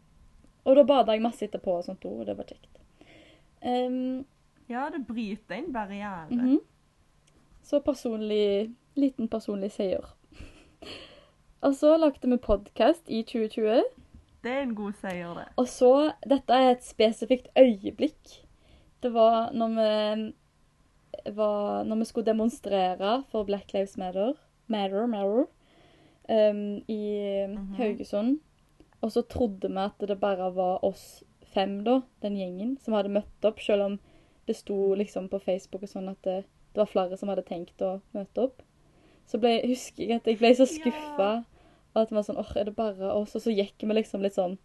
Og 0.67 0.75
da 0.75 0.83
bada 0.83 1.13
jeg 1.15 1.21
masse 1.23 1.45
etterpå, 1.45 1.77
og 1.79 1.85
sånt, 1.85 2.05
og 2.05 2.25
det 2.27 2.35
var 2.37 2.45
kjekt. 2.49 2.81
Ehm, 3.61 4.25
Ja, 4.69 4.89
det 4.93 5.05
bryter 5.07 5.55
en 5.55 5.73
barriere. 5.73 6.27
mhm. 6.31 6.59
Så 7.63 7.79
personlig 7.83 8.73
Liten 8.95 9.27
personlig 9.27 9.71
seier. 9.71 10.05
og 11.65 11.75
så 11.75 11.97
lagde 11.97 12.29
vi 12.29 12.37
podkast 12.37 13.09
i 13.13 13.21
2020. 13.23 13.83
Det 14.43 14.51
er 14.51 14.61
en 14.63 14.75
god 14.75 14.93
seier, 15.01 15.33
det. 15.37 15.45
Og 15.57 15.67
så 15.67 15.91
Dette 16.29 16.53
er 16.53 16.71
et 16.71 16.83
spesifikt 16.85 17.47
øyeblikk. 17.57 18.43
Det 19.03 19.11
var 19.13 19.51
når 19.53 19.67
vi 19.75 20.33
var, 21.35 21.83
Når 21.83 21.95
vi 21.95 22.05
skulle 22.05 22.25
demonstrere 22.25 23.23
for 23.31 23.43
Black 23.43 23.73
Lives 23.73 23.97
Matter, 23.97 24.33
Matter, 24.67 25.05
Matter 25.05 25.45
um, 26.29 26.81
i 26.87 27.45
Mhm. 27.47 27.73
Haugesund. 27.77 28.39
Og 29.01 29.11
så 29.11 29.21
trodde 29.21 29.69
vi 29.69 29.77
at 29.77 30.07
det 30.07 30.19
bare 30.19 30.55
var 30.55 30.83
oss 30.85 31.23
fem, 31.53 31.83
da, 31.83 32.01
den 32.21 32.35
gjengen, 32.37 32.77
som 32.81 32.93
hadde 32.93 33.09
møtt 33.13 33.45
opp, 33.45 33.59
selv 33.61 33.81
om 33.83 33.99
det 34.47 34.55
sto 34.57 34.95
liksom 34.97 35.27
på 35.31 35.39
Facebook 35.43 35.83
og 35.83 35.91
sånn 35.91 36.09
at 36.11 36.19
det, 36.25 36.37
det 36.73 36.81
var 36.81 36.89
flere 36.91 37.19
som 37.19 37.29
hadde 37.31 37.45
tenkt 37.47 37.83
å 37.83 37.97
møte 38.15 38.47
opp. 38.47 38.63
Så 39.27 39.39
ble, 39.43 39.57
husker 39.67 40.05
jeg 40.05 40.21
at 40.21 40.27
jeg 40.29 40.39
ble 40.39 40.53
så 40.55 40.67
skuffa. 40.69 41.31
Og 41.93 42.01
at 42.01 42.11
det 42.11 42.15
var 42.15 42.25
sånn 42.27 42.39
åh, 42.39 42.51
er 42.55 42.69
det 42.69 42.75
bare 42.77 43.11
oss? 43.11 43.35
Og 43.35 43.43
så 43.43 43.51
gikk 43.51 43.83
vi 43.83 43.97
liksom 43.97 44.23
litt 44.23 44.37
sånn 44.37 44.55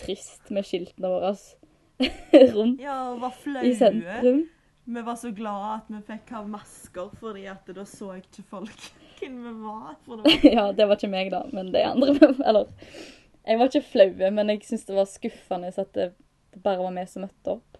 trist 0.00 0.50
med 0.54 0.66
skiltene 0.66 1.10
våre 1.12 1.34
rundt 2.54 2.80
Ja, 2.80 3.12
og 3.12 3.20
var 3.22 3.34
flaue. 3.36 3.66
i 3.68 3.74
sentrum. 3.76 4.46
Vi 4.90 5.02
var 5.06 5.18
så 5.20 5.30
glade 5.36 5.74
at 5.76 5.90
vi 5.92 6.00
fikk 6.08 6.32
ha 6.34 6.40
masker, 6.48 7.10
fordi 7.20 7.44
at 7.52 7.68
da 7.76 7.84
så 7.86 8.14
jeg 8.16 8.24
ikke 8.24 8.46
folk 8.56 8.86
hvem 9.20 9.36
vi 9.44 9.54
var. 9.62 9.94
For 10.06 10.22
det 10.22 10.34
var 10.34 10.46
ja, 10.56 10.66
det 10.72 10.88
var 10.88 10.98
ikke 10.98 11.12
meg, 11.12 11.30
da, 11.34 11.44
men 11.54 11.70
de 11.74 11.84
andre 11.86 12.32
Eller 12.48 12.70
Jeg 13.44 13.60
var 13.60 13.70
ikke 13.70 13.86
flau, 13.92 14.08
men 14.32 14.54
jeg 14.54 14.64
syntes 14.64 14.88
det 14.88 14.96
var 14.96 15.10
skuffende 15.10 15.70
at 15.76 15.92
det, 15.96 16.10
det 16.54 16.62
bare 16.64 16.82
var 16.82 16.96
vi 16.96 17.06
som 17.08 17.26
møtte 17.28 17.58
opp. 17.58 17.79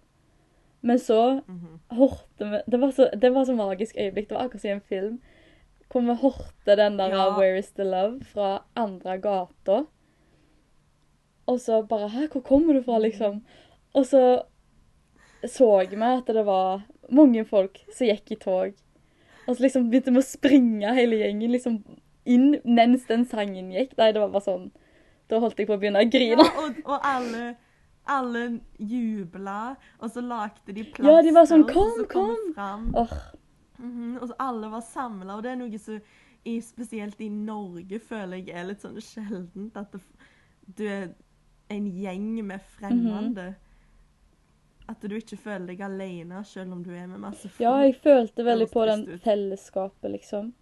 Men 0.82 0.98
så 0.98 1.40
Mhm. 1.46 1.80
hørte 1.90 2.50
vi 2.50 2.60
det 2.70 2.80
var, 2.80 2.90
så, 2.90 3.10
det 3.20 3.34
var 3.34 3.44
så 3.44 3.54
magisk 3.56 3.96
øyeblikk. 3.98 4.28
Det 4.28 4.36
var 4.36 4.44
akkurat 4.44 4.60
som 4.60 4.70
i 4.70 4.72
en 4.72 4.80
film. 4.80 5.20
Hvor 5.90 6.00
vi 6.00 6.14
hørte 6.22 6.76
den 6.76 6.98
der 6.98 7.08
Ja. 7.08 7.36
'Where 7.36 7.58
is 7.58 7.70
the 7.72 7.82
love' 7.84 8.24
fra 8.24 8.62
andre 8.76 9.18
gata. 9.18 9.84
Og 11.46 11.60
så 11.60 11.82
bare 11.82 12.08
'Hæ, 12.08 12.26
hvor 12.32 12.40
kommer 12.40 12.72
du 12.72 12.82
fra?' 12.82 12.98
liksom. 12.98 13.42
Og 13.94 14.06
så 14.06 14.42
så 15.46 15.78
vi 15.90 15.96
at 16.02 16.26
det 16.26 16.46
var 16.46 16.82
mange 17.10 17.44
folk 17.44 17.78
som 17.96 18.06
gikk 18.06 18.30
i 18.30 18.34
tog. 18.34 18.72
Og 19.48 19.56
så 19.56 19.62
liksom 19.62 19.90
begynte 19.90 20.12
vi 20.12 20.18
å 20.18 20.22
springe 20.22 20.94
hele 20.94 21.16
gjengen 21.16 21.50
liksom 21.50 21.84
inn 22.26 22.60
mens 22.64 23.04
den 23.08 23.24
sangen 23.24 23.72
gikk. 23.72 23.96
Nei, 23.98 24.12
det 24.12 24.20
var 24.20 24.28
bare 24.28 24.42
sånn 24.42 24.70
Da 25.30 25.38
holdt 25.38 25.56
jeg 25.58 25.66
på 25.68 25.74
å 25.74 25.78
begynne 25.80 25.98
å 25.98 26.02
Ja, 26.02 26.08
grine. 26.10 26.40
og, 26.40 26.74
og 26.84 26.98
alle, 27.04 27.56
alle 28.04 28.60
jubla, 28.78 29.74
og 29.98 30.10
så 30.10 30.20
lagde 30.20 30.72
de 30.72 30.84
plaster. 30.84 31.10
Ja, 31.10 31.22
de 31.22 31.34
var 31.34 31.46
sånn, 31.46 31.66
«Kom, 31.68 31.92
så 31.98 32.06
kom!» 32.10 32.54
Fram. 32.54 32.88
Mm 33.78 33.92
-hmm, 33.92 34.18
og 34.20 34.28
så 34.28 34.34
alle 34.38 34.68
var 34.68 34.80
samla, 34.80 35.36
og 35.36 35.42
det 35.42 35.50
er 35.50 35.56
noe 35.56 35.78
som 35.78 36.00
i, 36.44 36.60
spesielt 36.60 37.20
i 37.20 37.28
Norge 37.28 37.98
føler 37.98 38.36
jeg 38.36 38.56
er 38.56 38.68
litt 38.70 38.84
sånn 38.84 39.00
sjeldent. 39.00 39.76
At 39.76 39.92
det, 39.92 40.00
du 40.76 40.86
er 40.88 41.10
en 41.70 41.86
gjeng 41.86 42.46
med 42.46 42.62
fremmede. 42.76 43.54
At 44.90 45.04
du 45.06 45.14
ikke 45.14 45.38
føler 45.38 45.68
deg 45.70 45.82
alene 45.86 46.40
selv 46.44 46.74
om 46.74 46.80
du 46.82 46.90
er 46.90 47.06
med 47.06 47.20
masse 47.22 47.48
folk. 47.48 47.62
Ja, 47.62 47.76
jeg 47.84 48.00
følte 48.02 48.44
veldig 48.46 48.70
på 48.72 48.86
den 48.90 49.04
fellesskapet, 49.22 50.10
liksom. 50.16 50.54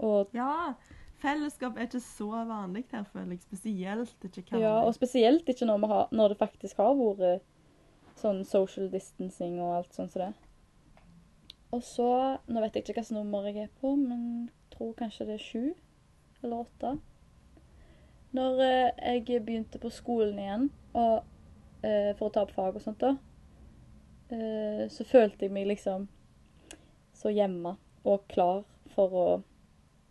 Og 0.00 0.32
Ja, 0.34 0.72
fellesskap 1.22 1.76
er 1.76 1.88
ikke 1.88 2.02
så 2.04 2.44
vanlig 2.48 2.84
her, 2.92 3.04
føler 3.12 3.36
jeg. 3.36 3.42
Spesielt 3.46 4.24
ikke 4.24 4.42
kan 4.48 4.62
Ja, 4.62 4.76
og 4.84 4.94
spesielt 4.96 5.48
ikke 5.48 5.68
når, 5.68 5.86
har, 5.86 6.08
når 6.12 6.34
det 6.34 6.38
faktisk 6.40 6.80
har 6.82 6.94
vært 6.98 7.42
sånn 8.20 8.44
social 8.44 8.90
distancing 8.92 9.60
og 9.60 9.76
alt 9.78 9.96
sånt 9.96 10.12
som 10.12 10.26
det. 10.26 10.32
Og 11.70 11.84
så 11.86 12.08
Nå 12.50 12.62
vet 12.62 12.74
jeg 12.74 12.84
ikke 12.84 12.98
hvilket 12.98 13.14
nummer 13.14 13.46
jeg 13.46 13.68
er 13.68 13.72
på, 13.80 13.94
men 13.96 14.50
jeg 14.50 14.76
tror 14.76 14.96
kanskje 14.98 15.28
det 15.28 15.38
er 15.38 15.44
sju 15.44 15.64
eller 16.42 16.64
åtte. 16.64 16.94
Når 18.36 18.62
eh, 18.64 19.18
jeg 19.26 19.42
begynte 19.44 19.80
på 19.82 19.90
skolen 19.92 20.38
igjen 20.38 20.68
og, 20.94 21.26
eh, 21.82 22.12
for 22.18 22.28
å 22.28 22.32
ta 22.34 22.44
opp 22.46 22.54
fag 22.54 22.78
og 22.78 22.84
sånt, 22.84 23.02
da, 23.02 23.16
eh, 24.32 24.84
så 24.90 25.06
følte 25.06 25.46
jeg 25.46 25.54
meg 25.54 25.68
liksom 25.70 26.08
så 27.20 27.32
hjemme 27.34 27.74
og 28.08 28.26
klar 28.32 28.62
for 28.94 29.16
å 29.18 29.26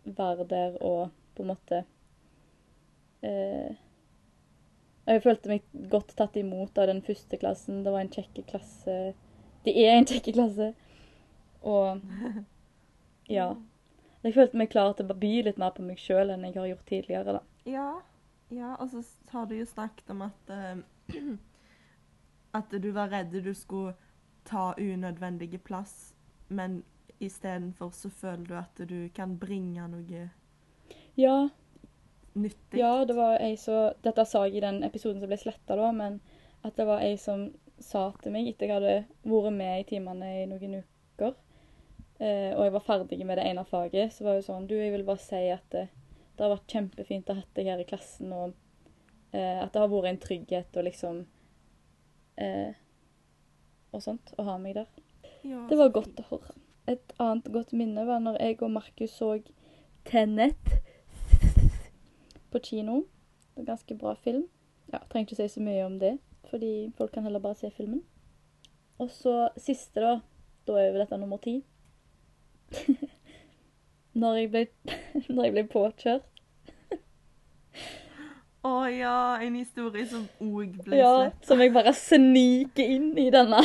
være 0.04 0.46
der 0.48 0.76
og 0.82 1.10
på 1.36 1.44
en 1.44 1.50
måte 1.52 1.82
eh, 3.22 3.76
Jeg 5.06 5.22
følte 5.24 5.50
meg 5.50 5.64
godt 5.90 6.14
tatt 6.16 6.36
imot 6.36 6.78
av 6.78 6.86
den 6.90 7.00
første 7.02 7.38
klassen. 7.40 7.82
Det 7.84 7.92
var 7.92 8.04
en 8.04 8.12
kjekke 8.12 8.44
klasse. 8.46 8.96
Det 9.64 9.74
er 9.74 9.96
en 9.96 10.06
kjekke 10.06 10.34
klasse. 10.36 10.70
Og 11.66 12.00
ja. 13.38 13.54
Jeg 14.22 14.36
følte 14.36 14.60
meg 14.60 14.70
klar 14.70 14.92
til 14.94 15.08
å 15.08 15.16
by 15.16 15.32
litt 15.46 15.58
mer 15.58 15.72
på 15.74 15.82
meg 15.82 15.98
sjøl 15.98 16.30
enn 16.30 16.44
jeg 16.46 16.58
har 16.58 16.68
gjort 16.74 16.86
tidligere. 16.92 17.38
da. 17.40 17.42
Ja, 17.64 17.88
ja, 18.50 18.74
og 18.76 18.90
så 18.92 19.02
har 19.32 19.46
du 19.48 19.56
jo 19.56 19.66
snakket 19.66 20.10
om 20.12 20.22
at 20.26 20.52
uh, 20.52 20.78
At 22.58 22.72
du 22.82 22.90
var 22.90 23.12
redd 23.12 23.30
du 23.30 23.52
skulle 23.54 23.94
ta 24.44 24.72
unødvendige 24.74 25.58
plass, 25.58 26.14
men 26.48 26.80
istedenfor 27.20 27.90
så 27.94 28.10
føler 28.10 28.44
du 28.48 28.54
at 28.58 28.82
du 28.88 29.08
kan 29.14 29.36
bringe 29.38 29.86
noe 29.92 30.28
Ja, 31.16 31.48
nyttig. 32.34 32.78
ja, 32.80 33.04
det 33.04 33.16
var 33.16 33.38
ei 33.40 33.56
som 33.56 33.92
Dette 34.02 34.24
sa 34.24 34.44
jeg 34.46 34.56
i 34.56 34.64
den 34.64 34.82
episoden 34.86 35.20
som 35.20 35.28
ble 35.30 35.38
sletta, 35.40 35.76
da, 35.76 35.90
men 35.92 36.20
at 36.64 36.76
det 36.76 36.86
var 36.88 37.02
ei 37.04 37.16
som 37.20 37.48
sa 37.80 38.10
til 38.22 38.32
meg 38.32 38.48
etter 38.50 38.68
jeg 38.68 38.76
hadde 38.76 38.96
vært 39.24 39.56
med 39.56 39.80
i 39.80 39.86
timene 39.88 40.30
i 40.42 40.46
noen 40.48 40.80
uker, 40.82 41.34
eh, 42.20 42.50
og 42.56 42.64
jeg 42.66 42.74
var 42.76 42.84
ferdig 42.84 43.20
med 43.26 43.38
det 43.40 43.46
ene 43.48 43.64
faget, 43.64 44.12
så 44.12 44.24
var 44.26 44.36
det 44.36 44.44
sånn 44.48 44.66
Du, 44.68 44.76
jeg 44.76 44.92
vil 44.92 45.06
bare 45.08 45.22
si 45.24 45.42
at 45.52 45.64
det, 45.72 45.86
det 46.36 46.44
har 46.44 46.52
vært 46.54 46.74
kjempefint 46.76 47.30
å 47.32 47.38
ha 47.38 47.44
deg 47.56 47.72
her 47.72 47.80
i 47.80 47.88
klassen, 47.88 48.32
og 48.32 48.52
eh, 49.32 49.60
at 49.62 49.72
det 49.72 49.80
har 49.80 49.92
vært 49.92 50.12
en 50.12 50.22
trygghet 50.26 50.76
og 50.76 50.88
liksom 50.88 51.22
eh, 52.36 52.72
Og 53.92 54.02
sånt, 54.04 54.34
å 54.38 54.44
ha 54.46 54.58
meg 54.60 54.76
der. 54.76 54.86
Ja, 55.42 55.64
Det 55.68 55.76
var 55.80 55.88
godt 55.90 56.20
å 56.22 56.26
høre. 56.28 56.52
Et 56.90 57.12
annet 57.22 57.46
godt 57.54 57.72
minne 57.76 58.02
var 58.08 58.18
når 58.22 58.38
jeg 58.42 58.56
og 58.66 58.70
Markus 58.74 59.12
så 59.14 59.28
Tenet 60.08 60.56
på 62.50 62.58
kino. 62.64 63.02
Det 63.54 63.56
er 63.56 63.60
en 63.62 63.66
ganske 63.68 63.94
bra 64.00 64.14
film. 64.24 64.46
Ja, 64.92 64.98
Trenger 65.10 65.28
ikke 65.28 65.36
si 65.38 65.46
så 65.54 65.60
mye 65.62 65.84
om 65.86 65.98
det, 66.00 66.16
fordi 66.50 66.90
folk 66.98 67.12
kan 67.14 67.22
heller 67.22 67.38
bare 67.44 67.54
se 67.54 67.70
filmen. 67.76 68.02
Og 68.98 69.10
så 69.14 69.48
siste, 69.56 70.00
da. 70.02 70.16
Da 70.66 70.72
er 70.80 70.88
jo 70.90 70.98
dette 70.98 71.18
nummer 71.20 71.38
ti. 71.44 71.60
når, 74.20 74.34
jeg 74.40 74.50
ble, 74.50 74.66
når 75.34 75.44
jeg 75.46 75.54
ble 75.54 75.64
påkjørt. 75.70 76.26
Å 78.66 78.72
ja, 78.92 79.14
en 79.40 79.54
historie 79.56 80.04
som 80.04 80.26
òg 80.44 80.74
ble 80.84 80.98
Ja, 80.98 81.12
slett. 81.22 81.46
som 81.48 81.62
jeg 81.62 81.72
bare 81.72 81.94
sniker 81.96 82.90
inn 82.96 83.14
i 83.18 83.30
denne. 83.32 83.62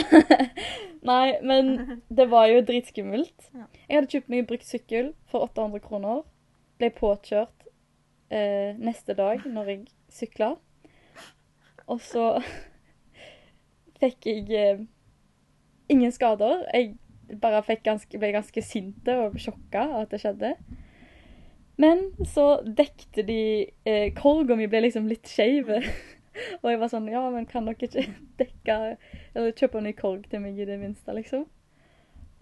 Nei, 1.05 1.35
men 1.45 2.01
det 2.09 2.25
var 2.31 2.47
jo 2.49 2.63
dritskummelt. 2.65 3.49
Jeg 3.53 3.93
hadde 3.93 4.09
kjøpt 4.09 4.31
meg 4.31 4.41
en 4.41 4.49
brukt 4.49 4.65
sykkel 4.67 5.11
for 5.29 5.45
800 5.45 5.83
kroner. 5.83 6.23
Ble 6.81 6.89
påkjørt 6.95 7.67
eh, 8.33 8.73
neste 8.81 9.15
dag 9.17 9.45
når 9.45 9.71
jeg 9.71 9.81
sykla. 10.11 10.55
Og 11.85 12.01
så 12.01 12.25
fikk 14.01 14.25
jeg 14.31 14.49
eh, 14.49 14.81
ingen 15.93 16.13
skader. 16.15 16.65
Jeg 16.73 16.95
bare 17.41 17.61
ganske, 17.83 18.17
ble 18.17 18.33
ganske 18.33 18.65
sinte 18.65 19.15
og 19.27 19.37
sjokka 19.41 19.85
av 19.85 20.01
at 20.05 20.15
det 20.15 20.23
skjedde. 20.23 20.55
Men 21.81 22.07
så 22.25 22.61
dekte 22.65 23.25
de 23.27 23.39
eh, 23.85 24.13
Korga 24.15 24.55
mi 24.55 24.67
ble 24.71 24.85
liksom 24.87 25.09
litt 25.11 25.27
skeiv. 25.29 25.69
Og 26.61 26.69
jeg 26.71 26.79
var 26.81 26.91
sånn 26.91 27.09
Ja, 27.11 27.23
men 27.33 27.47
kan 27.49 27.67
dere 27.69 27.87
ikke 27.87 28.05
dekke 28.41 28.77
Eller 29.33 29.55
kjøpe 29.55 29.79
en 29.79 29.87
ny 29.89 29.93
korg 29.97 30.27
til 30.31 30.43
meg 30.43 30.59
i 30.59 30.67
det 30.67 30.79
minste, 30.81 31.15
liksom? 31.15 31.47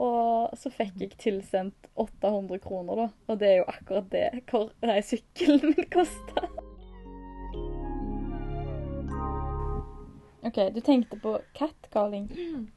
Og 0.03 0.55
så 0.57 0.71
fikk 0.73 0.97
jeg 0.99 1.17
tilsendt 1.21 1.87
800 2.01 2.59
kroner, 2.63 3.03
da. 3.03 3.07
Og 3.29 3.39
det 3.39 3.49
er 3.51 3.59
jo 3.59 3.67
akkurat 3.69 4.07
det 4.11 4.25
kor 4.49 4.71
nei, 4.81 4.97
sykkelen 5.05 5.61
min 5.69 5.89
kosta. 5.93 6.47
OK, 10.43 10.57
du 10.73 10.81
tenkte 10.81 11.19
på 11.21 11.37
catcalling. 11.53 12.31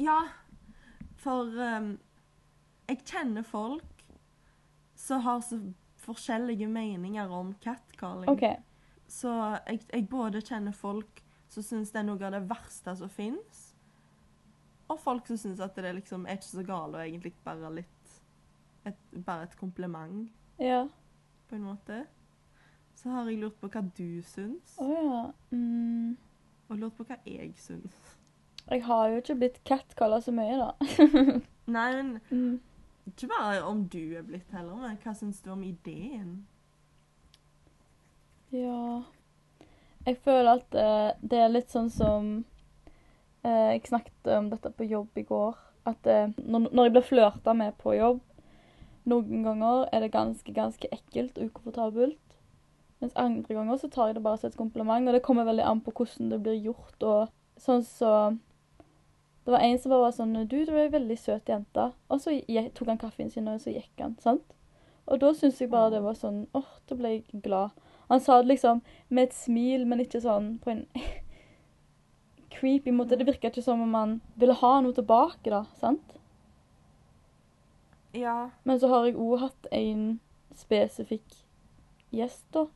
Ja, 0.00 0.30
for 1.20 1.44
um, 1.60 1.90
jeg 2.88 3.02
kjenner 3.04 3.44
folk 3.44 4.04
som 4.96 5.20
har 5.26 5.42
så 5.44 5.58
forskjellige 6.00 6.70
meninger 6.72 7.28
om 7.28 7.50
catcalling. 7.60 8.30
OK. 8.32 8.46
Så 9.10 9.30
jeg, 9.66 9.80
jeg 9.90 10.06
både 10.10 10.40
kjenner 10.46 10.72
folk 10.76 11.22
som 11.50 11.64
syns 11.66 11.90
det 11.90 11.98
er 11.98 12.06
noe 12.06 12.22
av 12.28 12.34
det 12.36 12.44
verste 12.50 12.94
som 13.00 13.10
fins, 13.10 13.64
og 14.90 14.98
folk 15.02 15.26
som 15.30 15.38
syns 15.38 15.60
at 15.62 15.74
det 15.78 15.92
liksom 15.98 16.26
er 16.26 16.38
ikke 16.38 16.50
så 16.50 16.62
galt 16.66 16.94
og 16.98 17.02
egentlig 17.02 17.32
bare 17.46 17.70
litt 17.80 18.14
et, 18.88 18.96
Bare 19.26 19.44
et 19.48 19.56
kompliment, 19.58 20.30
Ja. 20.58 20.86
på 21.48 21.54
en 21.58 21.66
måte. 21.68 22.04
Så 22.96 23.10
har 23.10 23.28
jeg 23.28 23.40
lurt 23.42 23.58
på 23.60 23.68
hva 23.68 23.82
du 23.96 24.22
syns, 24.22 24.76
Å 24.78 24.86
ja. 24.88 25.20
Mm. 25.50 26.16
og 26.68 26.78
lurt 26.78 26.96
på 26.96 27.04
hva 27.08 27.18
jeg 27.26 27.52
syns. 27.58 27.98
Jeg 28.70 28.84
har 28.86 29.08
jo 29.10 29.20
ikke 29.20 29.36
blitt 29.40 29.60
catcalla 29.64 30.20
så 30.22 30.32
mye, 30.32 30.56
da. 30.60 30.72
Nei, 31.66 31.86
men 31.96 32.10
mm. 32.30 32.60
ikke 33.10 33.28
bare 33.30 33.62
om 33.66 33.84
du 33.90 34.14
er 34.16 34.22
blitt 34.26 34.50
heller, 34.54 34.76
men 34.84 34.98
hva 35.02 35.14
syns 35.18 35.40
du 35.42 35.50
om 35.54 35.62
ideen? 35.66 36.46
Ja 38.50 39.02
Jeg 40.06 40.16
føler 40.24 40.58
at 40.58 40.74
eh, 40.74 41.10
det 41.22 41.38
er 41.38 41.52
litt 41.52 41.70
sånn 41.70 41.90
som 41.92 42.30
eh, 43.44 43.76
Jeg 43.76 43.86
snakket 43.86 44.30
om 44.34 44.48
dette 44.50 44.72
på 44.74 44.88
jobb 44.90 45.20
i 45.20 45.26
går. 45.28 45.58
At 45.86 46.06
eh, 46.10 46.32
når, 46.42 46.66
når 46.74 46.88
jeg 46.88 46.94
blir 46.96 47.06
flørta 47.06 47.54
med 47.54 47.76
på 47.78 47.94
jobb, 47.94 48.18
noen 49.10 49.44
ganger 49.46 49.86
er 49.92 50.02
det 50.04 50.10
ganske, 50.12 50.52
ganske 50.52 50.90
ekkelt 50.92 51.38
og 51.38 51.52
ukomfortabelt. 51.52 52.18
Mens 53.00 53.14
andre 53.16 53.54
ganger 53.54 53.78
så 53.80 53.88
tar 53.88 54.10
jeg 54.10 54.18
det 54.18 54.24
bare 54.24 54.40
som 54.40 54.50
et 54.50 54.58
kompliment, 54.58 55.08
og 55.08 55.16
det 55.16 55.22
kommer 55.24 55.48
veldig 55.48 55.64
an 55.64 55.80
på 55.84 55.94
hvordan 55.96 56.34
det 56.34 56.40
blir 56.44 56.58
gjort. 56.58 57.02
og 57.02 57.30
sånn 57.60 57.84
så 57.86 58.12
Det 59.44 59.54
var 59.54 59.64
en 59.64 59.78
som 59.78 59.90
bare 59.90 60.08
var 60.08 60.16
sånn 60.16 60.34
'Du, 60.34 60.64
du 60.66 60.72
er 60.74 60.88
ei 60.88 60.92
veldig 60.92 61.18
søt 61.18 61.48
jente.' 61.48 61.92
Og 62.10 62.20
så 62.20 62.34
tok 62.74 62.88
han 62.88 62.98
kaffen 62.98 63.30
sin, 63.30 63.48
og 63.48 63.60
så 63.60 63.72
gikk 63.72 63.94
han. 64.00 64.18
sant? 64.20 64.44
Og 65.06 65.20
da 65.20 65.32
syns 65.34 65.60
jeg 65.60 65.70
bare 65.70 65.90
det 65.90 66.02
var 66.02 66.14
sånn 66.14 66.46
åh, 66.54 66.68
da 66.88 66.94
ble 66.94 67.08
jeg 67.08 67.42
glad. 67.42 67.70
Han 68.10 68.20
sa 68.20 68.40
det 68.42 68.50
liksom 68.50 68.80
med 69.08 69.28
et 69.28 69.34
smil, 69.36 69.86
men 69.86 70.02
ikke 70.02 70.18
sånn 70.22 70.56
på 70.62 70.72
en 70.72 70.80
creepy 72.56 72.90
måte. 72.92 73.16
Det 73.16 73.28
virka 73.28 73.52
ikke 73.52 73.62
som 73.62 73.82
om 73.84 73.94
han 73.94 74.16
ville 74.34 74.56
ha 74.58 74.72
noe 74.82 74.96
tilbake, 74.96 75.46
da. 75.52 75.62
sant? 75.78 76.16
Ja. 78.12 78.50
Men 78.66 78.80
så 78.82 78.90
har 78.90 79.06
jeg 79.06 79.14
òg 79.14 79.44
hatt 79.44 79.70
en 79.70 80.18
spesifikk 80.58 81.38
gjest, 82.10 82.48
da, 82.50 82.66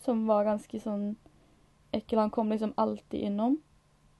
som 0.00 0.24
var 0.30 0.48
ganske 0.48 0.80
sånn 0.80 1.10
ekkel. 1.92 2.22
Han 2.24 2.32
kom 2.32 2.48
liksom 2.54 2.72
alltid 2.76 3.28
innom. 3.30 3.60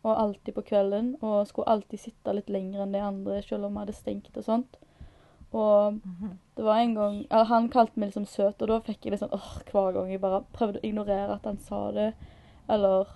og 0.07 0.15
alltid 0.15 0.55
på 0.55 0.63
kvelden, 0.63 1.09
og 1.27 1.49
skulle 1.49 1.73
alltid 1.73 2.01
sitte 2.01 2.33
litt 2.33 2.49
lenger 2.49 2.85
enn 2.85 2.93
de 2.95 3.01
andre, 3.03 3.41
selv 3.43 3.67
om 3.67 3.75
vi 3.75 3.81
hadde 3.83 3.97
stengt 3.97 4.37
og 4.39 4.45
sånt. 4.47 4.77
Og 5.53 5.95
Mhm. 5.95 6.39
det 6.57 6.65
var 6.65 6.77
en 6.79 6.95
gang 6.95 7.27
Han 7.31 7.69
kalte 7.71 7.97
meg 7.97 8.09
liksom 8.11 8.27
søt, 8.27 8.63
og 8.63 8.69
da 8.69 8.81
fikk 8.81 9.05
jeg 9.05 9.13
liksom 9.13 9.31
åh, 9.33 9.63
hver 9.73 9.93
gang 9.93 10.11
jeg 10.11 10.21
bare 10.21 10.45
prøvde 10.53 10.81
å 10.81 10.85
ignorere 10.85 11.35
at 11.35 11.45
han 11.45 11.59
sa 11.59 11.91
det, 11.91 12.15
eller 12.69 13.07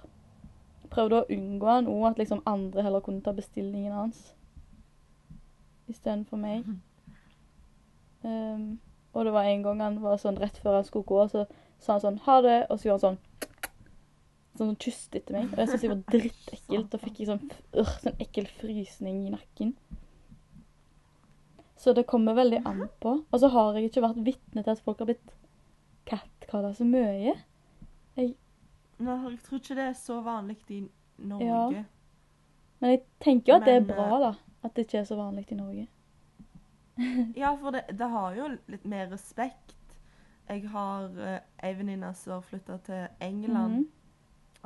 prøvde 0.91 1.23
å 1.23 1.27
unngå 1.31 1.67
han 1.67 1.87
òg, 1.87 2.11
at 2.11 2.19
liksom 2.19 2.43
andre 2.47 2.83
heller 2.83 3.01
kunne 3.01 3.21
ta 3.23 3.33
bestillingen 3.33 3.93
hans 3.93 4.35
istedenfor 5.89 6.37
meg. 6.39 6.65
Um, 8.25 8.81
og 9.15 9.25
det 9.25 9.33
var 9.33 9.43
en 9.45 9.63
gang 9.63 9.81
han 9.81 10.03
var 10.03 10.17
sånn 10.17 10.39
rett 10.41 10.57
før 10.63 10.75
han 10.79 10.85
skulle 10.85 11.05
gå, 11.05 11.25
så 11.29 11.47
sa 11.83 11.93
han 11.99 12.01
sånn 12.01 12.19
ha 12.21 12.41
det, 12.41 12.67
og 12.71 12.79
så 12.79 12.89
gjorde 12.89 13.07
han 13.09 13.17
sånn 13.17 13.19
Sånn 14.59 14.77
kysset 14.77 15.15
etter 15.17 15.33
meg. 15.33 15.47
Og 15.55 15.57
jeg 15.63 15.69
syntes 15.71 15.81
det 15.81 15.89
var 15.89 16.01
drittekkelt. 16.13 16.91
Da 16.93 16.99
fikk 16.99 17.21
jeg 17.23 17.29
sånn, 17.31 17.51
øh, 17.73 17.87
sånn 18.03 18.19
ekkel 18.21 18.45
frysning 18.61 19.23
i 19.27 19.31
nakken. 19.33 19.71
Så 21.83 21.93
det 21.99 22.05
kommer 22.07 22.37
veldig 22.39 22.61
an 22.69 22.85
på. 23.03 23.17
Og 23.33 23.41
så 23.43 23.49
har 23.51 23.75
jeg 23.75 23.89
ikke 23.91 24.05
vært 24.05 24.21
vitne 24.27 24.63
til 24.63 24.71
at 24.71 24.83
folk 24.87 25.01
har 25.03 25.09
blitt 25.11 25.33
catcalla 26.07 26.71
så 26.79 26.85
mye. 26.87 27.33
Nå, 29.03 29.17
jeg 29.33 29.39
tror 29.43 29.59
ikke 29.59 29.75
det 29.75 29.87
er 29.89 29.97
så 29.99 30.21
vanlig 30.23 30.57
i 30.71 30.81
Norge. 31.27 31.47
Ja. 31.49 31.85
Men 32.79 32.91
jeg 32.93 33.01
tenker 33.25 33.53
jo 33.53 33.57
at 33.59 33.67
det 33.67 33.75
er 33.81 33.87
bra, 33.89 34.19
da. 34.23 34.33
At 34.63 34.77
det 34.77 34.85
ikke 34.87 35.01
er 35.01 35.09
så 35.09 35.17
vanlig 35.19 35.47
i 35.51 35.59
Norge. 35.59 35.89
Ja, 37.41 37.55
for 37.57 37.73
det, 37.75 37.87
det 37.99 38.07
har 38.13 38.35
jo 38.37 38.47
litt 38.71 38.85
mer 38.87 39.09
respekt. 39.11 39.75
Jeg 40.51 40.69
har 40.69 41.07
uh, 41.17 41.39
ei 41.65 41.73
venninne 41.79 42.11
som 42.15 42.35
har 42.37 42.43
flytta 42.47 42.77
til 42.87 43.07
England, 43.25 43.73
Mhm. 43.73 43.87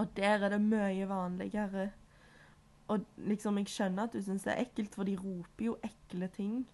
og 0.03 0.09
der 0.17 0.43
er 0.45 0.49
det 0.51 0.61
mye 0.61 1.07
vanligere. 1.09 1.91
Og 2.89 3.05
liksom, 3.17 3.57
jeg 3.63 3.67
skjønner 3.73 4.03
at 4.05 4.13
du 4.13 4.21
syns 4.23 4.43
det 4.45 4.53
er 4.53 4.65
ekkelt, 4.67 4.95
for 4.95 5.05
de 5.09 5.15
roper 5.17 5.65
jo 5.71 5.77
ekle 5.87 6.29
ting. 6.35 6.67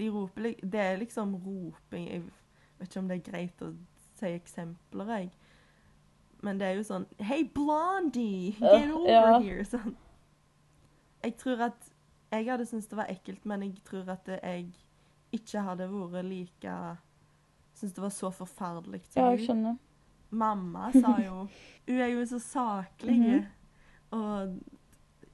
De 0.00 0.08
roper 0.10 0.54
Det 0.64 0.80
er 0.80 1.00
liksom 1.00 1.34
roping 1.44 2.08
Jeg 2.08 2.22
vet 2.78 2.88
ikke 2.88 3.02
om 3.02 3.08
det 3.10 3.18
er 3.18 3.26
greit 3.30 3.64
å 3.64 3.72
si 4.16 4.30
eksempler, 4.32 5.10
jeg. 5.16 5.30
Men 6.44 6.60
det 6.60 6.68
er 6.70 6.78
jo 6.78 6.86
sånn 6.88 7.06
Hei, 7.20 7.42
Blondie! 7.54 8.54
Get 8.60 8.92
over 8.94 9.10
ja. 9.10 9.38
here! 9.40 9.64
Sånn. 9.68 9.96
Jeg 11.24 11.36
tror 11.40 11.66
at 11.68 11.90
Jeg 12.32 12.48
hadde 12.48 12.66
syntes 12.68 12.88
det 12.88 12.98
var 13.00 13.12
ekkelt, 13.12 13.44
men 13.48 13.66
jeg 13.66 13.80
tror 13.84 14.08
at 14.14 14.28
jeg 14.38 14.70
ikke 15.36 15.62
hadde 15.66 15.88
vært 15.92 16.26
like 16.26 16.74
Syntes 17.76 17.94
det 17.96 18.02
var 18.02 18.14
så 18.14 18.32
forferdelig 18.34 19.02
Ja, 19.14 19.30
jeg 19.34 19.46
skjønner. 19.46 19.78
Mamma 20.30 20.90
sa 20.96 21.16
jo 21.22 21.46
Hun 21.88 22.00
er 22.00 22.12
jo 22.14 22.24
så 22.30 22.38
saklig. 22.42 23.18
Mhm. 23.20 23.48
Og 24.10 24.56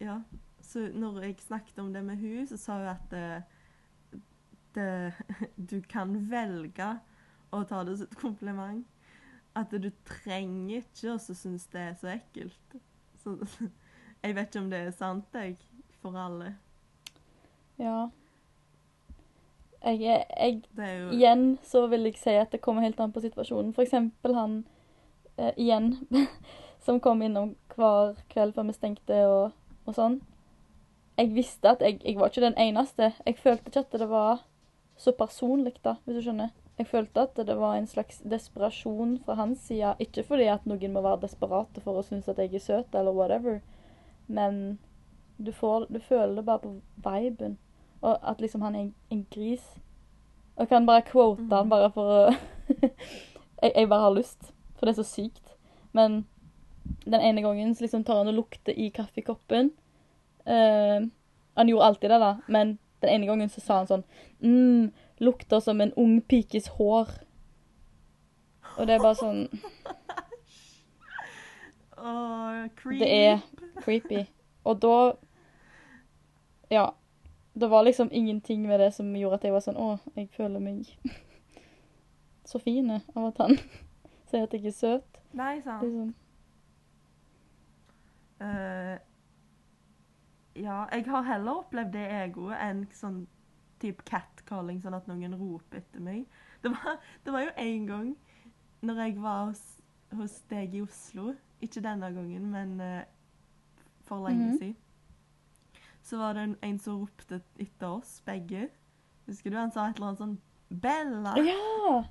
ja 0.02 0.20
Så 0.60 0.88
når 0.92 1.22
jeg 1.22 1.38
snakket 1.40 1.78
om 1.78 1.92
det 1.94 2.02
med 2.04 2.18
hun, 2.20 2.46
så 2.46 2.58
sa 2.60 2.80
hun 2.80 2.90
at 2.90 3.14
det, 4.76 5.12
du 5.70 5.80
kan 5.90 6.14
velge 6.30 6.92
å 7.50 7.62
ta 7.68 7.82
det 7.86 7.96
som 7.98 8.10
et 8.10 8.20
kompliment. 8.20 8.84
At 9.56 9.72
du 9.72 9.88
trenger 10.04 10.82
ikke 10.82 11.14
å 11.14 11.18
synes 11.22 11.64
det 11.72 11.82
er 11.82 11.96
så 12.00 12.12
ekkelt. 12.12 12.78
Så 13.22 13.38
jeg 14.22 14.36
vet 14.36 14.48
ikke 14.48 14.62
om 14.62 14.70
det 14.72 14.84
er 14.84 14.94
sant, 14.96 15.34
jeg, 15.34 15.56
for 16.02 16.18
alle. 16.20 16.52
Ja. 17.80 18.08
Jeg, 19.86 20.00
jeg 20.02 20.62
jo 20.76 21.10
Igjen 21.14 21.44
så 21.62 21.84
vil 21.92 22.08
jeg 22.08 22.18
si 22.18 22.32
at 22.34 22.50
det 22.50 22.62
kommer 22.64 22.82
helt 22.82 23.00
an 23.00 23.12
på 23.14 23.22
situasjonen. 23.24 23.72
For 23.76 23.86
eksempel 23.86 24.34
han 24.36 24.56
eh, 25.36 25.52
igjen 25.56 25.94
som 26.84 27.00
kom 27.00 27.22
innom 27.22 27.54
hver 27.76 28.16
kveld 28.32 28.56
før 28.56 28.68
vi 28.70 28.76
stengte 28.76 29.20
og, 29.28 29.54
og 29.86 29.96
sånn. 29.96 30.20
Jeg 31.16 31.32
visste 31.32 31.72
at 31.72 31.84
jeg, 31.84 32.00
jeg 32.04 32.18
var 32.18 32.32
ikke 32.32 32.44
den 32.44 32.58
eneste. 32.60 33.12
Jeg 33.24 33.38
følte 33.40 33.70
ikke 33.70 33.84
at 33.86 33.98
det 34.00 34.08
var 34.10 34.42
så 34.96 35.12
personlig, 35.12 35.74
da, 35.84 35.96
hvis 36.04 36.16
du 36.16 36.22
skjønner. 36.22 36.50
Jeg 36.78 36.86
følte 36.90 37.22
at 37.24 37.36
det 37.48 37.56
var 37.56 37.76
en 37.76 37.86
slags 37.88 38.18
desperasjon 38.24 39.18
fra 39.24 39.34
hans 39.38 39.58
side. 39.68 39.94
Ikke 40.00 40.22
fordi 40.24 40.48
at 40.52 40.66
noen 40.68 40.92
må 40.92 41.00
være 41.04 41.22
desperate 41.22 41.80
for 41.80 41.96
å 42.00 42.04
synes 42.04 42.28
at 42.28 42.38
jeg 42.38 42.54
er 42.54 42.64
søt, 42.64 42.94
eller 42.94 43.12
whatever, 43.16 43.60
men 44.28 44.78
du, 45.38 45.52
får, 45.52 45.86
du 45.92 46.00
føler 46.00 46.34
det 46.36 46.44
bare 46.44 46.58
på 46.64 46.74
viben. 47.04 47.58
Og 48.02 48.18
at 48.22 48.40
liksom 48.40 48.62
han 48.62 48.74
er 48.76 48.80
en, 48.86 48.94
en 49.10 49.26
gris. 49.32 49.64
Og 50.56 50.68
kan 50.68 50.86
bare 50.86 51.04
quote 51.08 51.48
han 51.50 51.66
Mhm. 51.66 51.68
bare 51.70 51.90
for 51.92 52.12
å 52.12 52.34
jeg, 53.62 53.72
jeg 53.74 53.88
bare 53.88 54.00
har 54.00 54.14
lyst, 54.16 54.52
for 54.76 54.86
det 54.86 54.96
er 54.96 55.02
så 55.02 55.08
sykt. 55.08 55.56
Men 55.92 56.26
den 57.04 57.20
ene 57.20 57.42
gangen 57.42 57.74
så 57.74 57.84
liksom 57.84 58.04
tar 58.04 58.20
han 58.20 58.28
og 58.28 58.34
lukter 58.34 58.72
i 58.76 58.90
kaffekoppen. 58.90 59.72
Uh, 60.46 61.08
han 61.56 61.68
gjorde 61.68 61.84
alltid 61.88 62.10
det, 62.10 62.20
da, 62.20 62.34
men 62.48 62.78
den 63.02 63.10
ene 63.12 63.26
gangen 63.28 63.48
så 63.52 63.60
sa 63.60 63.80
han 63.80 63.90
sånn 63.90 64.04
mm, 64.40 64.92
Lukter 65.24 65.60
som 65.64 65.80
en 65.80 65.94
ung 65.96 66.18
pikes 66.20 66.66
hår. 66.76 67.08
Og 68.76 68.86
det 68.86 68.96
er 68.96 69.00
bare 69.04 69.16
sånn 69.16 69.46
oh. 71.96 72.66
Det 72.98 73.08
er 73.08 73.40
creepy. 73.80 74.26
Og 74.64 74.80
da 74.82 74.98
Ja. 76.70 76.90
Det 77.56 77.70
var 77.72 77.86
liksom 77.86 78.08
ingenting 78.12 78.66
med 78.68 78.80
det 78.80 78.90
som 78.92 79.14
gjorde 79.16 79.34
at 79.38 79.44
jeg 79.44 79.52
var 79.54 79.62
sånn 79.64 79.78
Å, 79.80 79.94
jeg 80.12 80.28
føler 80.36 80.60
meg 80.60 80.90
så 82.44 82.58
fin 82.60 82.90
av 82.90 83.24
at 83.30 83.38
han 83.40 83.56
sier 84.28 84.44
at 84.44 84.52
jeg 84.52 84.66
er 84.68 84.74
søt. 84.76 85.20
Nei, 85.32 85.56
sant. 85.64 85.82
Liksom. 85.82 86.14
Eh, 88.44 88.98
ja, 90.56 90.86
jeg 90.92 91.06
har 91.10 91.22
heller 91.26 91.60
opplevd 91.62 91.92
det 91.92 92.04
egoet 92.22 92.58
enn 92.62 92.84
sånn 92.96 93.26
type 93.82 94.04
catcalling, 94.08 94.78
sånn 94.82 94.96
at 94.96 95.06
noen 95.10 95.34
roper 95.36 95.82
etter 95.82 96.00
meg. 96.00 96.24
Det 96.64 96.70
var, 96.72 96.96
det 97.24 97.32
var 97.34 97.44
jo 97.44 97.50
en 97.60 97.86
gang 97.86 98.08
når 98.86 99.02
jeg 99.02 99.16
var 99.20 99.44
hos, 99.50 99.62
hos 100.16 100.38
deg 100.50 100.74
i 100.74 100.82
Oslo, 100.84 101.34
ikke 101.64 101.82
denne 101.84 102.08
gangen, 102.14 102.50
men 102.52 102.80
uh, 102.80 103.04
for 104.08 104.24
lenge 104.28 104.50
Mhm. 104.52 104.58
siden, 104.58 104.76
så 106.06 106.18
var 106.20 106.34
det 106.34 106.42
en, 106.46 106.56
en 106.62 106.78
som 106.78 107.00
ropte 107.02 107.40
etter 107.58 107.86
oss 107.88 108.20
begge. 108.26 108.68
Husker 109.26 109.50
du? 109.50 109.56
Han 109.58 109.72
sa 109.74 109.88
et 109.88 109.96
eller 109.96 110.12
annet 110.12 110.20
sånn 110.22 110.36
Bella! 110.70 111.32
Ja! 111.42 112.04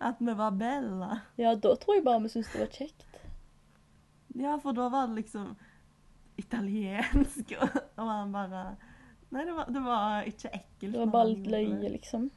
At 0.00 0.20
vi 0.22 0.34
var 0.38 0.50
Bella. 0.58 1.20
Ja, 1.38 1.54
da 1.54 1.72
tror 1.76 1.94
jeg 1.98 2.04
bare 2.06 2.22
vi 2.22 2.28
syntes 2.32 2.52
det 2.52 2.60
var 2.60 2.72
kjekt. 2.74 3.04
Ja, 4.38 4.56
for 4.62 4.72
da 4.76 4.88
var 4.92 5.08
det 5.10 5.16
liksom 5.24 5.56
italiensk, 6.38 7.54
og, 7.60 7.80
han 7.98 8.32
bare 8.34 8.64
Nei, 9.28 9.42
det 9.44 9.52
var, 9.52 9.66
det 9.68 9.80
var 9.84 10.24
ikke 10.24 10.48
ekkelt. 10.56 10.92
Det 10.94 11.00
var 11.02 11.10
bare 11.12 11.28
litt 11.34 11.48
løye, 11.52 11.88
liksom. 11.92 12.30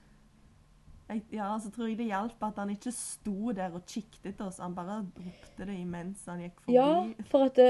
Jeg, 1.08 1.22
ja, 1.36 1.48
så 1.60 1.70
tror 1.72 1.88
jeg 1.88 1.98
det 2.02 2.10
hjalp 2.10 2.44
at 2.44 2.58
han 2.60 2.74
ikke 2.74 2.92
sto 2.96 3.54
der 3.56 3.72
og 3.76 3.86
kikket 3.88 4.34
etter 4.34 4.50
oss. 4.50 4.60
Han 4.60 4.76
bare 4.76 4.98
ropte 5.06 5.68
det 5.68 5.76
imens 5.80 6.26
han 6.28 6.44
gikk 6.44 6.60
forbi. 6.66 6.76
Ja, 6.76 6.90
for 7.32 7.48
at 7.48 7.56
det 7.60 7.70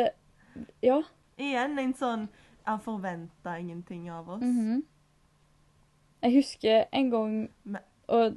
Ja. 0.82 0.98
Igjen 1.40 1.78
en 1.80 1.94
sånn 1.96 2.26
Han 2.68 2.82
forventa 2.84 3.54
ingenting 3.58 4.10
av 4.12 4.30
oss. 4.30 4.42
mhm. 4.42 4.82
Jeg 6.22 6.34
husker 6.36 6.86
en 6.92 7.10
gang 7.10 7.38
Og 8.08 8.36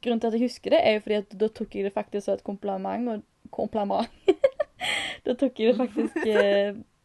grunnen 0.00 0.20
til 0.20 0.28
at 0.28 0.36
jeg 0.38 0.44
husker 0.46 0.70
det, 0.70 0.80
er 0.84 0.92
jo 0.94 1.00
fordi 1.00 1.18
at 1.18 1.34
da 1.40 1.48
tok 1.48 1.74
jeg 1.74 1.84
det 1.84 1.92
faktisk 1.92 2.24
som 2.24 2.34
et 2.34 2.44
kompliment. 2.44 3.08
Og 3.08 3.50
kompliment. 3.50 4.08
da 5.26 5.34
tok 5.34 5.58
jeg 5.58 5.72
det 5.72 5.76
faktisk 5.80 6.16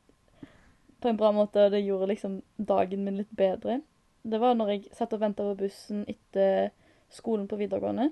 på 1.03 1.11
en 1.11 1.19
bra 1.19 1.33
måte, 1.35 1.67
og 1.67 1.73
det 1.75 1.83
gjorde 1.83 2.09
liksom 2.13 2.39
dagen 2.57 3.03
min 3.05 3.19
litt 3.19 3.31
bedre. 3.37 3.81
Det 4.23 4.39
var 4.39 4.55
når 4.55 4.71
jeg 4.71 4.83
satt 4.95 5.13
og 5.15 5.21
venta 5.23 5.45
på 5.45 5.57
bussen 5.59 6.05
etter 6.07 6.71
skolen 7.13 7.47
på 7.51 7.59
videregående. 7.59 8.09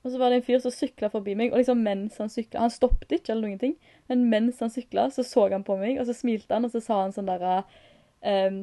Og 0.00 0.12
så 0.12 0.20
var 0.20 0.32
det 0.32 0.40
en 0.40 0.46
fyr 0.46 0.60
som 0.64 0.72
sykla 0.72 1.10
forbi 1.12 1.34
meg, 1.36 1.52
og 1.52 1.60
liksom 1.60 1.82
mens 1.84 2.16
han 2.22 2.30
sykla 2.32 2.62
Han 2.64 2.72
stoppet 2.72 3.18
ikke, 3.18 3.34
eller 3.34 3.50
noen 3.50 3.60
ting, 3.60 3.74
men 4.08 4.24
mens 4.32 4.62
han 4.64 4.72
sykla, 4.72 5.10
så 5.12 5.24
så 5.26 5.44
han 5.52 5.66
på 5.66 5.76
meg, 5.76 6.00
og 6.00 6.08
så 6.08 6.16
smilte 6.16 6.56
han, 6.56 6.64
og 6.64 6.72
så 6.72 6.80
sa 6.84 7.02
han 7.02 7.12
sånn 7.12 7.28
derre 7.28 7.60
ehm, 8.24 8.62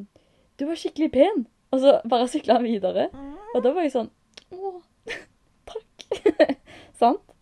Du 0.57 0.65
var 0.65 0.81
skikkelig 0.81 1.11
pen! 1.13 1.45
Og 1.75 1.83
så 1.83 1.97
bare 2.07 2.29
sykla 2.31 2.57
han 2.57 2.65
videre. 2.65 3.09
Og 3.53 3.59
da 3.61 3.73
var 3.75 3.85
jeg 3.85 3.93
sånn 3.93 4.09
Å, 4.55 4.73
takk. 5.69 6.07
Sant? 7.01 7.33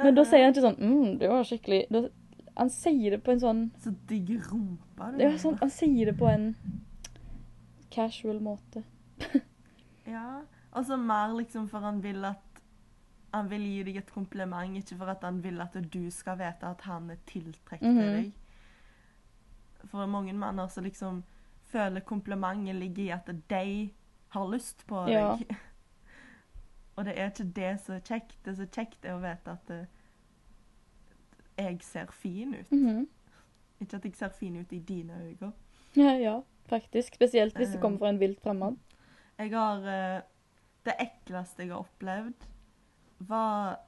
Men 0.00 0.16
da 0.16 0.24
sier 0.26 0.42
han 0.42 0.54
ikke 0.54 0.64
sånn 0.64 0.80
mm, 0.80 1.10
du 1.20 1.28
var 1.30 1.46
skikkelig 1.46 1.84
Han 2.56 2.70
sier 2.70 3.16
det 3.16 3.20
på 3.26 3.32
en 3.34 3.40
sånn 3.42 3.62
Så 3.82 3.90
digg 4.08 4.30
rumpa 4.46 5.10
du 5.10 5.18
det 5.18 5.26
Ja, 5.26 5.38
sånn, 5.42 5.58
Han 5.60 5.72
sier 5.74 6.10
det 6.10 6.16
på 6.18 6.28
en 6.30 6.52
casual 7.94 8.40
måte. 8.42 8.84
Ja. 10.04 10.42
Og 10.76 10.84
så 10.84 10.98
mer 11.00 11.32
liksom 11.32 11.68
for 11.70 11.80
han 11.80 12.02
vil 12.04 12.24
at 12.28 12.58
Han 13.32 13.48
vil 13.48 13.62
gi 13.64 13.82
deg 13.88 13.96
et 14.02 14.10
kompliment, 14.12 14.76
ikke 14.76 14.98
for 15.00 15.10
at 15.10 15.22
han 15.24 15.38
vil 15.42 15.62
at 15.64 15.74
du 15.90 16.10
skal 16.12 16.36
vite 16.38 16.68
at 16.68 16.84
han 16.86 17.08
er 17.10 17.22
tiltrukket 17.26 17.82
mm 17.82 17.96
til 17.98 18.10
deg. 18.18 18.32
For 19.90 20.06
mange 20.06 20.32
menner 20.32 20.68
så 20.70 20.84
liksom 20.84 21.22
føler 21.72 22.04
komplimentet 22.06 22.76
ligger 22.78 23.02
i 23.02 23.10
at 23.16 23.26
de 23.50 23.90
har 24.36 24.46
lyst 24.52 24.86
på 24.86 25.06
deg. 25.08 25.14
Ja. 25.16 25.56
Og 26.96 27.04
det 27.04 27.16
er 27.18 27.32
ikke 27.32 27.50
det 27.56 27.72
som 27.82 27.96
er 27.96 28.06
kjekt. 28.06 28.38
Det 28.44 28.54
som 28.54 28.68
er 28.68 28.72
kjekt, 28.76 29.04
er 29.04 29.16
å 29.16 29.22
vite 29.22 29.56
at 29.56 29.70
eh, 29.74 29.86
jeg 31.58 31.78
ser 31.82 32.06
fin 32.12 32.54
ut. 32.54 32.70
Mhm. 32.72 33.08
Ikke 33.80 33.96
at 33.96 34.04
jeg 34.04 34.16
ser 34.16 34.28
fin 34.28 34.56
ut 34.56 34.72
i 34.72 34.78
dine 34.78 35.12
øyne. 35.22 35.52
Ja, 35.96 36.12
ja, 36.18 36.40
faktisk. 36.66 37.14
Spesielt 37.14 37.56
hvis 37.56 37.68
det 37.68 37.76
Eh. 37.76 37.80
kommer 37.82 37.98
fra 37.98 38.08
en 38.08 38.18
vilt 38.20 38.40
fremmed. 38.40 38.76
Jeg 39.38 39.50
har 39.50 39.78
eh, 39.86 40.22
Det 40.84 40.94
ekleste 41.00 41.62
jeg 41.62 41.68
har 41.72 41.78
opplevd, 41.78 42.34
var 43.20 43.78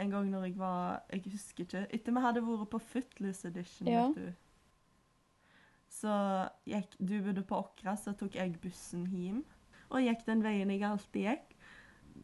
en 0.00 0.10
gang 0.10 0.30
når 0.30 0.44
jeg 0.44 0.58
var 0.58 1.02
Jeg 1.12 1.22
husker 1.32 1.64
ikke. 1.64 1.86
Etter 1.94 2.12
vi 2.12 2.20
hadde 2.20 2.42
vært 2.42 2.70
på 2.70 2.78
Footloose 2.80 3.48
Edition, 3.48 3.88
Ja. 3.88 4.06
vet 4.08 4.16
du. 4.16 4.32
Så 5.88 6.48
gikk 6.66 6.96
Du 7.00 7.20
bodde 7.22 7.42
på 7.42 7.56
Åkra, 7.62 7.96
så 7.96 8.12
tok 8.16 8.34
jeg 8.34 8.58
bussen 8.60 9.06
hjem. 9.06 9.44
Og 9.90 10.00
gikk 10.04 10.26
den 10.26 10.42
veien 10.44 10.70
jeg 10.70 10.82
alltid 10.82 11.22
gikk. 11.24 11.54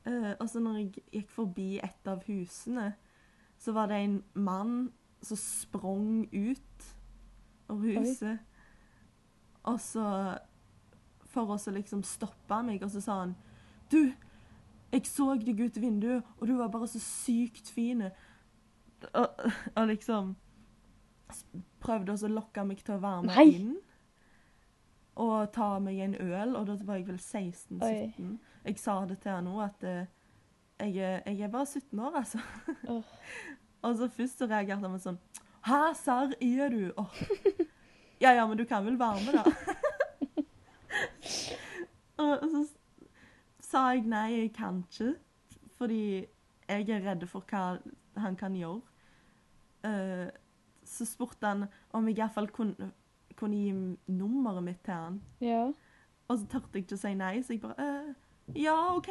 Eh, 0.06 0.34
og 0.40 0.48
så 0.50 0.60
når 0.60 0.76
jeg 0.82 1.04
gikk 1.12 1.30
forbi 1.30 1.78
et 1.82 2.06
av 2.10 2.22
husene, 2.26 2.94
så 3.64 3.72
var 3.72 3.88
det 3.88 3.94
en 4.04 4.22
mann 4.34 4.92
som 5.24 5.36
sprang 5.36 6.28
ut 6.32 6.96
av 7.66 7.80
huset. 7.80 8.38
Og 9.62 9.80
så 9.80 10.08
For 11.32 11.54
å 11.54 11.56
liksom 11.72 12.02
stoppe 12.06 12.60
meg, 12.62 12.82
og 12.84 12.92
så 12.92 13.00
sa 13.00 13.16
han 13.22 13.32
Du, 13.90 14.12
jeg 14.92 15.06
så 15.08 15.32
deg 15.40 15.60
ut 15.64 15.80
vinduet, 15.80 16.26
og 16.38 16.46
du 16.46 16.54
var 16.58 16.68
bare 16.68 16.86
så 16.92 17.00
sykt 17.00 17.72
fin. 17.72 18.04
Og, 19.14 19.40
og 19.74 19.88
liksom 19.88 20.34
Prøvde 21.80 22.12
også 22.12 22.28
å 22.28 22.36
lokke 22.36 22.66
meg 22.68 22.84
til 22.84 22.98
å 22.98 23.00
være 23.02 23.24
med 23.24 23.34
Nei. 23.34 23.46
inn. 23.56 23.72
Og 25.24 25.48
ta 25.54 25.78
meg 25.80 25.98
en 26.04 26.14
øl, 26.20 26.54
og 26.58 26.68
da 26.68 26.76
var 26.84 27.00
jeg 27.00 27.08
vel 27.08 27.18
16-17. 27.18 28.36
Jeg 28.64 28.78
sa 28.82 29.00
det 29.08 29.18
til 29.22 29.32
han 29.32 29.48
òg, 29.50 29.60
at 29.66 29.84
eh, 29.88 30.06
jeg, 30.80 31.22
jeg 31.26 31.40
er 31.40 31.48
bare 31.48 31.66
17 31.66 31.98
år, 31.98 32.16
altså. 32.16 32.38
Oh. 32.88 33.02
og 33.84 33.96
så 33.96 34.08
først 34.08 34.38
så 34.38 34.46
reagerte 34.50 34.88
han 34.88 35.00
sånn 35.00 35.20
Hæ, 35.64 35.94
serr 35.96 36.34
er 36.40 36.68
du? 36.72 36.92
Oh. 37.00 37.20
Ja 38.20 38.34
ja, 38.36 38.46
men 38.46 38.58
du 38.58 38.64
kan 38.64 38.84
vel 38.84 38.98
være 38.98 39.20
med, 39.24 39.34
da? 39.34 39.44
og 42.24 42.44
så 42.52 42.60
sa 43.64 43.88
jeg 43.94 44.04
nei, 44.08 44.28
jeg 44.32 44.52
kan 44.54 44.84
ikke. 44.84 45.14
Fordi 45.78 46.02
jeg 46.68 46.88
er 46.94 47.02
redd 47.04 47.26
for 47.28 47.44
hva 47.50 47.64
han 48.22 48.36
kan 48.38 48.54
gjøre. 48.56 48.80
Eh, 49.84 50.28
så 50.84 51.08
spurte 51.08 51.48
han 51.48 51.66
om 51.92 52.08
jeg 52.08 52.20
iallfall 52.20 52.48
kunne, 52.54 52.92
kunne 53.36 53.58
gi 53.58 53.72
nummeret 54.12 54.64
mitt 54.64 54.84
til 54.84 54.94
han. 54.94 55.20
Ja. 55.40 55.66
Og 56.28 56.38
så 56.38 56.46
tørte 56.46 56.78
jeg 56.78 56.86
ikke 56.86 56.96
å 56.96 57.02
si 57.02 57.14
nei, 57.18 57.34
så 57.42 57.56
jeg 57.56 57.64
bare 57.64 57.90
eh, 57.90 58.14
Ja, 58.62 58.78
OK. 58.94 59.10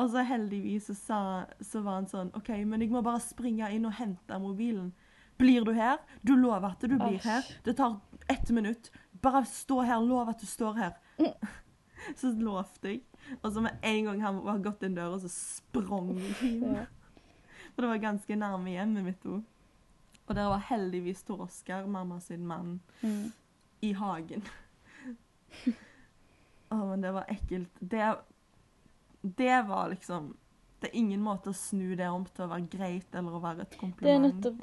Og 0.00 0.08
så 0.10 0.22
heldigvis 0.24 0.86
så, 0.88 0.94
sa, 0.96 1.18
så 1.60 1.82
var 1.84 1.98
han 2.00 2.06
sånn 2.08 2.30
OK, 2.38 2.48
men 2.66 2.80
jeg 2.80 2.90
må 2.90 3.02
bare 3.04 3.20
springe 3.20 3.68
inn 3.74 3.84
og 3.86 3.92
hente 3.98 4.38
mobilen. 4.40 4.92
Blir 5.38 5.64
du 5.66 5.72
her? 5.76 5.98
Du 6.22 6.34
lover 6.36 6.70
at 6.72 6.80
du 6.80 6.94
blir 6.96 7.18
Asj. 7.18 7.26
her. 7.26 7.50
Det 7.66 7.74
tar 7.76 7.98
ett 8.30 8.50
minutt. 8.50 8.90
Bare 9.22 9.44
stå 9.48 9.80
her. 9.84 10.00
Lov 10.00 10.28
at 10.32 10.40
du 10.40 10.46
står 10.46 10.78
her. 10.80 10.96
så 12.18 12.32
lovte 12.38 12.88
jeg. 12.94 13.02
Og 13.42 13.52
så 13.54 13.62
med 13.62 13.78
en 13.86 14.04
gang 14.08 14.22
han 14.24 14.40
var 14.44 14.58
gått 14.64 14.82
inn 14.86 14.96
døra, 14.96 15.18
så 15.22 15.28
sprang 15.30 16.14
jeg 16.18 16.56
ja. 16.62 16.86
For 17.72 17.84
det 17.84 17.90
var 17.92 18.00
ganske 18.02 18.36
nærme 18.36 18.72
hjemmet 18.74 19.06
mitt 19.06 19.22
òg. 19.28 19.42
Og 20.28 20.34
der 20.38 20.48
var 20.50 20.64
heldigvis 20.70 21.22
Tor 21.26 21.44
Oskar, 21.46 21.86
mamma 21.90 22.18
sin 22.20 22.46
mann, 22.46 22.80
Mm. 23.02 23.32
i 23.82 23.92
hagen. 23.98 24.42
Å, 26.72 26.76
men 26.88 27.02
det 27.04 27.10
var 27.12 27.26
ekkelt. 27.32 27.80
Det, 27.80 28.02
det 29.22 29.68
var 29.68 29.88
liksom 29.88 30.36
Det 30.80 30.90
er 30.90 30.96
ingen 30.98 31.20
måte 31.22 31.50
å 31.50 31.54
snu 31.54 31.94
det 31.94 32.08
om 32.10 32.24
til 32.26 32.44
å 32.44 32.48
være 32.50 32.66
greit 32.68 33.14
eller 33.14 33.36
å 33.36 33.40
være 33.40 33.62
et 33.62 33.76
kompliment. 33.78 34.02
Det 34.02 34.14
er 34.16 34.18
nettopp 34.18 34.56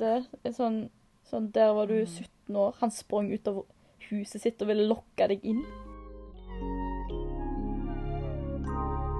det. 0.43 0.53
Sånn, 0.57 0.89
sånn, 1.29 1.51
der 1.55 1.71
var 1.73 1.87
du 1.87 1.93
Mm. 2.01 2.07
17 2.07 2.55
år. 2.55 2.75
Han 2.81 2.91
sprang 2.91 3.31
ut 3.31 3.47
av 3.47 3.65
huset 4.09 4.41
sitt 4.41 4.61
og 4.61 4.67
ville 4.67 4.83
lokke 4.89 5.27
deg 5.29 5.39
inn. 5.47 5.63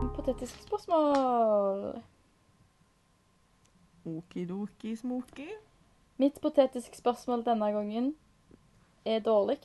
Hypotetisk 0.02 0.60
spørsmål. 0.67 2.02
Okidoki 4.06 4.95
smoki. 4.97 5.47
Mitt 6.19 6.41
potetiske 6.41 6.97
spørsmål 6.97 7.45
denne 7.45 7.71
gangen 7.71 8.15
er 9.06 9.19
dårlig, 9.23 9.60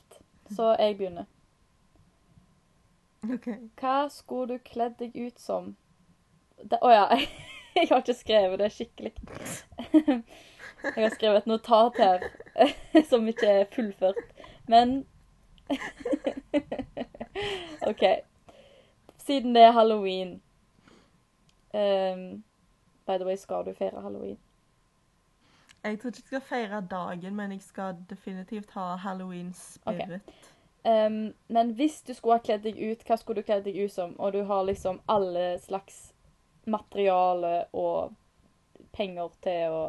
så 0.55 0.75
jeg 0.79 0.97
begynner. 0.97 1.25
OK. 3.33 3.47
Hva 3.79 4.09
skulle 4.09 4.55
du 4.55 4.63
kledd 4.63 4.97
deg 4.99 5.15
ut 5.15 5.39
som? 5.39 5.75
Å 6.61 6.79
oh 6.81 6.93
ja, 6.93 7.05
jeg 7.75 7.89
har 7.89 8.03
ikke 8.03 8.17
skrevet 8.17 8.61
det 8.61 8.71
skikkelig. 8.73 9.13
Jeg 10.85 11.03
har 11.03 11.13
skrevet 11.15 11.41
et 11.41 11.49
notat 11.49 11.97
her 11.97 12.25
som 13.09 13.27
ikke 13.27 13.47
er 13.47 13.69
fullført. 13.73 14.21
Men 14.67 15.05
OK. 17.89 18.03
Siden 19.17 19.55
det 19.55 19.63
er 19.65 19.71
halloween 19.71 20.41
um, 21.73 22.43
By 23.05 23.17
the 23.17 23.25
way, 23.25 23.35
skal 23.35 23.65
du 23.65 23.73
feire 23.73 24.01
halloween? 24.01 24.37
Jeg 25.83 25.99
tror 25.99 26.09
ikke 26.09 26.17
jeg 26.17 26.25
skal 26.25 26.41
feire 26.41 26.87
dagen, 26.91 27.35
men 27.35 27.51
jeg 27.51 27.61
skal 27.61 27.95
definitivt 28.09 28.71
ha 28.71 28.95
halloween 28.95 29.53
spirit. 29.53 30.21
Ehm, 30.85 31.33
men 31.47 31.71
hvis 31.73 32.01
du 32.01 32.13
skulle 32.13 32.37
ha 32.37 32.43
kledd 32.43 32.63
deg 32.63 32.77
ut, 32.77 33.03
hva 33.07 33.17
skulle 33.17 33.41
du 33.41 33.47
kledd 33.47 33.65
deg 33.65 33.77
ut 33.77 33.91
som? 33.93 34.13
Og 34.19 34.33
du 34.33 34.43
har 34.43 34.63
liksom 34.67 35.01
alle 35.09 35.57
slags 35.59 36.13
materiale 36.65 37.65
og 37.73 38.13
penger 38.93 39.33
til 39.41 39.73
å 39.73 39.83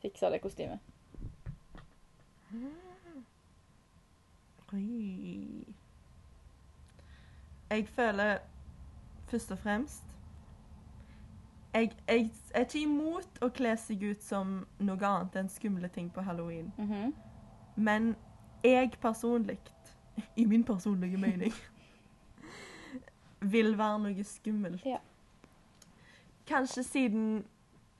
fikse 0.00 0.30
det 0.32 0.40
kostymet. 0.40 0.80
Oi. 4.72 5.64
Jeg 7.70 7.88
føler 7.88 8.38
først 9.26 9.52
og 9.52 9.58
fremst 9.58 10.02
jeg, 11.74 11.90
jeg 12.08 12.30
er 12.54 12.60
ikke 12.64 12.80
imot 12.80 13.40
å 13.44 13.48
kle 13.52 13.74
seg 13.76 14.02
ut 14.02 14.22
som 14.24 14.62
noe 14.80 15.08
annet 15.08 15.34
enn 15.36 15.50
skumle 15.52 15.90
ting 15.92 16.08
på 16.10 16.24
halloween. 16.24 16.72
Mhm. 16.78 17.12
Men 17.76 18.14
jeg 18.70 18.90
personlig, 19.00 19.58
i 20.36 20.44
min 20.44 20.64
personlige 20.64 21.18
mening, 21.20 21.52
vil 23.40 23.78
være 23.78 23.98
noe 23.98 24.24
skummelt. 24.24 24.86
Ja. 24.86 24.98
Kanskje 26.46 26.82
siden 26.82 27.44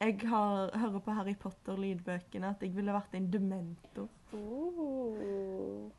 jeg 0.01 0.21
har, 0.29 0.79
hører 0.79 0.99
på 0.99 1.11
Harry 1.11 1.35
Potter-lydbøkene, 1.41 2.49
at 2.49 2.63
jeg 2.63 2.77
ville 2.77 2.93
vært 2.93 3.15
en 3.17 3.33
dementor. 3.33 4.09
Oh. 4.33 5.91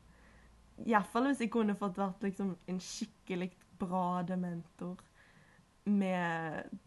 Iallfall 0.86 1.26
hvis 1.26 1.40
jeg 1.42 1.50
kunne 1.50 1.74
fått 1.78 1.98
vært 1.98 2.22
liksom 2.22 2.54
en 2.70 2.80
skikkelig 2.80 3.50
bra 3.78 4.22
dementor 4.22 4.96
med, 5.84 6.78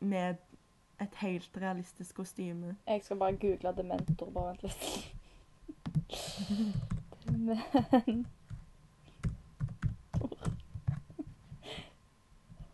med 0.00 0.36
et 1.00 1.20
helt 1.20 1.60
realistisk 1.60 2.22
kostyme. 2.22 2.76
Jeg 2.86 3.04
skal 3.04 3.20
bare 3.20 3.36
google 3.36 3.74
dementor, 3.76 4.30
bare 4.30 4.56
vent 4.56 4.62
litt. 4.64 5.12
Dementor. 7.26 8.26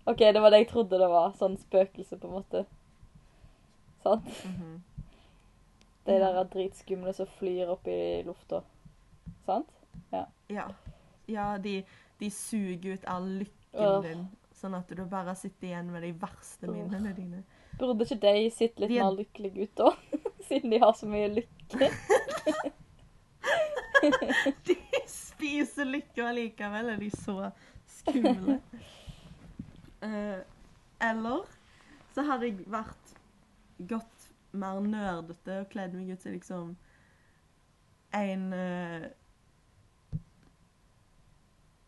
OK, 0.04 0.18
det 0.18 0.40
var 0.40 0.50
det 0.50 0.58
jeg 0.64 0.68
trodde 0.72 0.98
det 0.98 1.08
var. 1.08 1.34
Sånn 1.38 1.54
spøkelse, 1.60 2.18
på 2.18 2.26
en 2.28 2.34
måte. 2.40 2.64
Sant? 4.02 4.26
Mhm. 4.48 4.80
De 6.02 6.16
der 6.18 6.34
er 6.40 6.48
dritskumle 6.50 7.12
som 7.14 7.28
flyr 7.38 7.68
opp 7.70 7.86
i 7.86 8.22
lufta. 8.26 8.64
Sant? 9.46 9.68
Ja. 10.50 10.64
ja 11.30 11.44
de, 11.62 11.76
de 12.18 12.30
suger 12.34 12.96
ut 12.98 13.04
all 13.06 13.28
lykken 13.44 13.86
Åh. 13.86 14.00
din, 14.02 14.24
sånn 14.58 14.74
at 14.74 14.90
du 14.90 15.04
bare 15.06 15.36
sitter 15.38 15.68
igjen 15.70 15.92
med 15.94 16.02
de 16.02 16.10
verste 16.18 16.66
minnene 16.66 17.14
dine. 17.14 17.44
Burde 17.78 18.02
ikke 18.04 18.18
de 18.26 18.50
sett 18.52 18.82
litt 18.82 18.90
De 18.90 18.98
er- 18.98 19.06
mer 19.06 19.14
lykkelige 19.22 19.68
ut, 19.68 19.76
da? 19.78 19.92
Siden 20.48 20.74
de 20.74 20.82
har 20.82 20.92
så 20.98 21.06
mye 21.06 21.30
lykke. 21.38 21.92
De 24.66 24.76
spiser 25.08 25.88
lykke 25.88 26.26
allikevel, 26.26 26.92
er 26.92 27.00
de 27.00 27.10
så 27.10 27.50
skumle. 27.86 28.60
Uh, 30.02 30.40
eller 31.10 31.46
så 32.14 32.24
hadde 32.26 32.50
jeg 32.50 32.66
vært 32.70 33.16
godt 33.88 34.28
mer 34.52 34.80
nerdete 34.84 35.62
og 35.62 35.68
kledd 35.72 35.94
meg 35.96 36.12
ut 36.12 36.22
som 36.22 36.34
liksom 36.34 36.72
en 38.12 38.48
uh, 38.52 39.06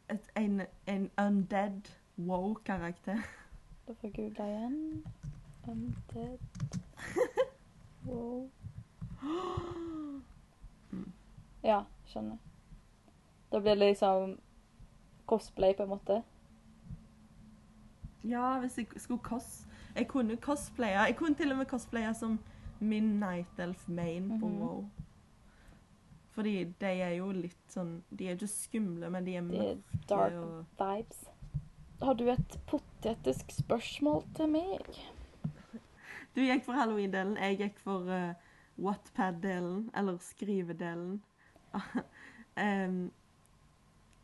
et, 0.09 0.31
en, 0.37 0.62
en 0.87 1.11
undead 1.18 1.90
wow-karakter. 2.16 3.20
Da 3.87 3.92
får 3.92 4.09
jeg 4.09 4.14
google 4.14 4.48
igjen. 4.48 5.05
Undead. 5.68 6.38
Wow. 8.07 8.50
Ja, 11.62 11.85
skjønner. 12.06 12.36
Da 13.52 13.60
blir 13.60 13.74
det 13.78 13.88
liksom 13.94 14.38
cosplay, 15.26 15.74
på 15.76 15.82
en 15.82 15.88
måte. 15.88 16.22
Ja, 18.24 18.58
hvis 18.60 18.78
jeg 18.78 18.86
skulle 18.96 19.22
cos... 19.22 19.66
Jeg 19.94 20.08
kunne 20.08 20.36
cosplaye. 20.36 21.04
Jeg 21.06 21.16
kunne 21.16 21.34
til 21.38 21.52
og 21.52 21.58
med 21.60 21.66
cosplaye 21.70 22.14
som 22.14 22.38
min 22.80 23.12
Night 23.20 23.58
Elf 23.62 23.88
Main 23.88 24.28
på 24.40 24.48
Mhm. 24.48 24.58
WoW. 24.60 24.84
Fordi 26.34 26.64
de 26.64 26.86
er 26.86 27.12
jo 27.14 27.28
litt 27.32 27.60
sånn 27.70 28.02
De 28.10 28.26
er 28.26 28.34
ikke 28.34 28.48
skumle, 28.50 29.10
men 29.10 29.24
de 29.24 29.36
er 29.36 29.42
De 29.42 29.56
er 29.68 29.76
dark 30.08 30.32
og 30.32 30.64
vibes. 30.80 31.20
Har 32.02 32.14
du 32.14 32.24
et 32.28 32.58
potetisk 32.66 33.52
spørsmål 33.54 34.24
til 34.34 34.48
meg? 34.50 34.80
Du 36.34 36.40
gikk 36.40 36.64
for 36.64 36.72
halloween-delen, 36.74 37.36
jeg 37.38 37.58
gikk 37.58 37.78
for 37.78 38.10
uh, 38.10 38.34
Wattpad-delen, 38.82 39.90
eller 39.94 40.18
skrivedelen. 40.18 41.22
Em, 42.64 43.10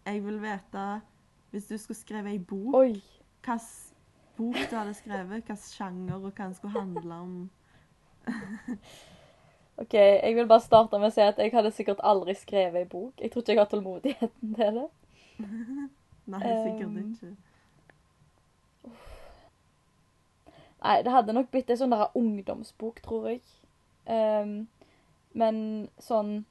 jeg 0.06 0.24
vil 0.24 0.36
vite, 0.42 1.00
hvis 1.50 1.64
du 1.66 1.76
skulle 1.76 1.98
skrevet 1.98 2.32
ei 2.32 2.38
bok, 2.38 2.76
hvilken 2.76 3.60
bok 4.36 4.54
du 4.70 4.76
hadde 4.76 4.94
skrevet, 4.94 5.26
hvilken 5.26 5.56
sjanger, 5.56 6.14
og 6.14 6.20
hva 6.30 6.44
den 6.44 6.54
skulle 6.54 6.80
handle 6.80 7.14
om. 7.14 7.50
OK, 9.82 9.94
jeg 9.94 10.36
vil 10.36 10.46
bare 10.46 10.60
starte 10.60 10.98
med 11.00 11.08
å 11.08 11.14
si 11.14 11.22
at 11.24 11.38
jeg 11.40 11.52
hadde 11.54 11.72
sikkert 11.74 12.02
aldri 12.04 12.34
skrevet 12.38 12.84
ei 12.84 12.88
bok. 12.88 13.14
Jeg 13.20 13.32
tror 13.32 13.42
ikke 13.42 13.54
jeg 13.54 13.62
har 13.62 13.70
tålmodigheten 13.70 14.54
til 14.58 14.78
det. 14.78 14.88
Nei, 16.30 16.40
sikkert 16.40 16.86
um, 16.86 16.98
ikke. 17.00 17.32
Nei, 20.80 20.98
det 21.04 21.12
hadde 21.12 21.34
nok 21.36 21.50
blitt 21.52 21.72
ei 21.72 21.78
sånn 21.80 21.96
ungdomsbok, 21.96 23.00
tror 23.04 23.30
jeg. 23.32 23.42
Um, 24.06 24.68
men 25.36 25.56
sånn 26.00 26.44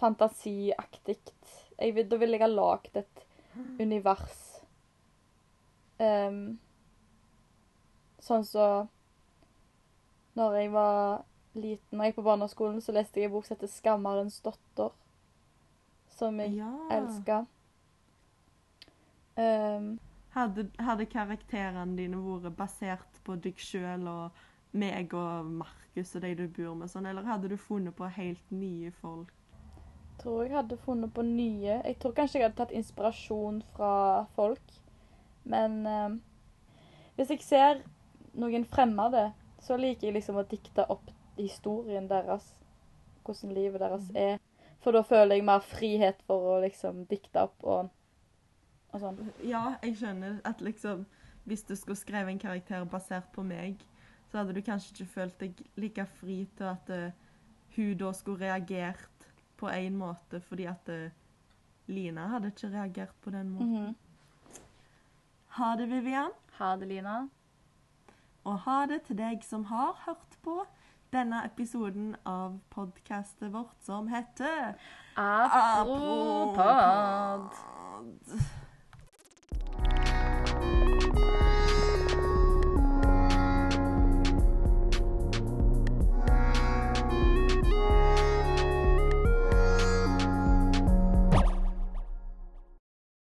fantasiaktig. 0.00 1.18
Da 1.78 2.16
ville 2.16 2.36
jeg 2.36 2.44
ha 2.44 2.48
lagd 2.50 2.96
et 2.96 3.24
univers. 3.80 4.42
Um, 5.98 6.58
sånn 8.20 8.44
så 8.44 8.66
Når 10.36 10.56
jeg 10.58 10.72
var 10.74 11.22
liten 11.56 12.00
og 12.00 12.04
gikk 12.04 12.18
på 12.18 12.24
barneskolen, 12.26 12.82
så 12.84 12.92
leste 12.92 13.20
jeg 13.22 13.30
en 13.30 13.32
bok 13.32 13.46
som 13.46 13.56
heter 13.56 13.70
'Skammerens 13.72 14.40
datter', 14.44 14.92
som 16.18 16.40
jeg 16.40 16.52
Ja. 16.58 16.72
elska. 16.90 17.46
Um, 19.38 19.98
Hadde, 20.36 20.70
hadde 20.78 21.06
karakterene 21.06 21.96
dine 21.96 22.16
vært 22.16 22.56
basert 22.56 23.20
på 23.24 23.36
deg 23.40 23.56
sjøl 23.56 24.06
og 24.06 24.30
meg 24.72 25.14
og 25.14 25.46
Markus 25.46 26.14
og 26.14 26.22
de 26.22 26.34
du 26.34 26.48
bor 26.48 26.74
med, 26.74 26.90
sånn, 26.90 27.06
eller 27.06 27.22
hadde 27.22 27.48
du 27.48 27.56
funnet 27.56 27.96
på 27.96 28.04
helt 28.18 28.50
nye 28.52 28.90
folk? 29.00 29.32
Tror 30.18 30.44
jeg 30.44 30.56
hadde 30.56 30.78
funnet 30.84 31.12
på 31.14 31.22
nye. 31.22 31.80
Jeg 31.84 31.96
tror 32.00 32.14
kanskje 32.16 32.40
jeg 32.40 32.48
hadde 32.48 32.58
tatt 32.60 32.74
inspirasjon 32.76 33.62
fra 33.76 34.24
folk. 34.36 34.78
Men 35.44 35.78
eh, 35.86 36.16
hvis 37.16 37.32
jeg 37.34 37.44
ser 37.46 37.82
noen 38.36 38.66
fremmede, 38.68 39.30
så 39.62 39.78
liker 39.80 40.08
jeg 40.08 40.18
liksom 40.18 40.40
å 40.40 40.46
dikte 40.48 40.86
opp 40.92 41.10
historien 41.38 42.08
deres. 42.10 42.52
Hvordan 43.26 43.54
livet 43.56 43.82
deres 43.82 44.10
er. 44.14 44.38
For 44.84 44.94
da 44.94 45.02
føler 45.02 45.38
jeg 45.38 45.46
mer 45.46 45.62
frihet 45.64 46.20
for 46.28 46.56
å 46.56 46.58
liksom 46.62 47.06
dikte 47.10 47.46
opp 47.48 47.64
og, 47.66 47.88
og 48.92 49.02
sånn. 49.02 49.18
Ja, 49.42 49.78
jeg 49.82 49.96
skjønner 49.98 50.40
at 50.46 50.62
liksom 50.62 51.06
Hvis 51.46 51.62
du 51.62 51.76
skulle 51.78 51.94
skrevet 51.94 52.32
en 52.32 52.40
karakter 52.42 52.82
basert 52.90 53.28
på 53.30 53.44
meg, 53.46 53.78
så 54.26 54.40
hadde 54.40 54.56
du 54.56 54.64
kanskje 54.66 54.88
ikke 54.90 55.12
følt 55.12 55.36
deg 55.38 55.60
like 55.78 56.06
fri 56.18 56.40
til 56.58 56.66
at 56.66 56.88
uh, 56.90 57.12
hun 57.76 57.92
da 58.00 58.10
skulle 58.18 58.48
reagert 58.48 59.15
på 59.56 59.68
en 59.72 59.96
måte, 59.96 60.40
fordi 60.40 60.66
at 60.70 60.88
eh, 60.92 61.10
Lina 61.86 62.26
hadde 62.32 62.50
ikke 62.52 62.72
reagert 62.72 63.14
på 63.22 63.30
den 63.30 63.50
måten. 63.54 63.86
Mhm. 63.86 63.94
Ha 65.56 65.70
det, 65.76 65.86
Vivian. 65.88 66.30
Ha 66.58 66.74
det, 66.76 66.88
Lina. 66.88 67.28
Og 68.44 68.58
ha 68.66 68.80
det 68.86 69.02
til 69.08 69.16
deg 69.18 69.44
som 69.44 69.64
har 69.70 69.94
hørt 70.06 70.36
på 70.44 70.58
denne 71.14 71.44
episoden 71.46 72.14
av 72.26 72.58
podkastet 72.70 73.52
vårt 73.54 73.78
som 73.86 74.08
heter 74.10 74.74
Apropod. 75.16 76.58
Apropod. 76.58 77.52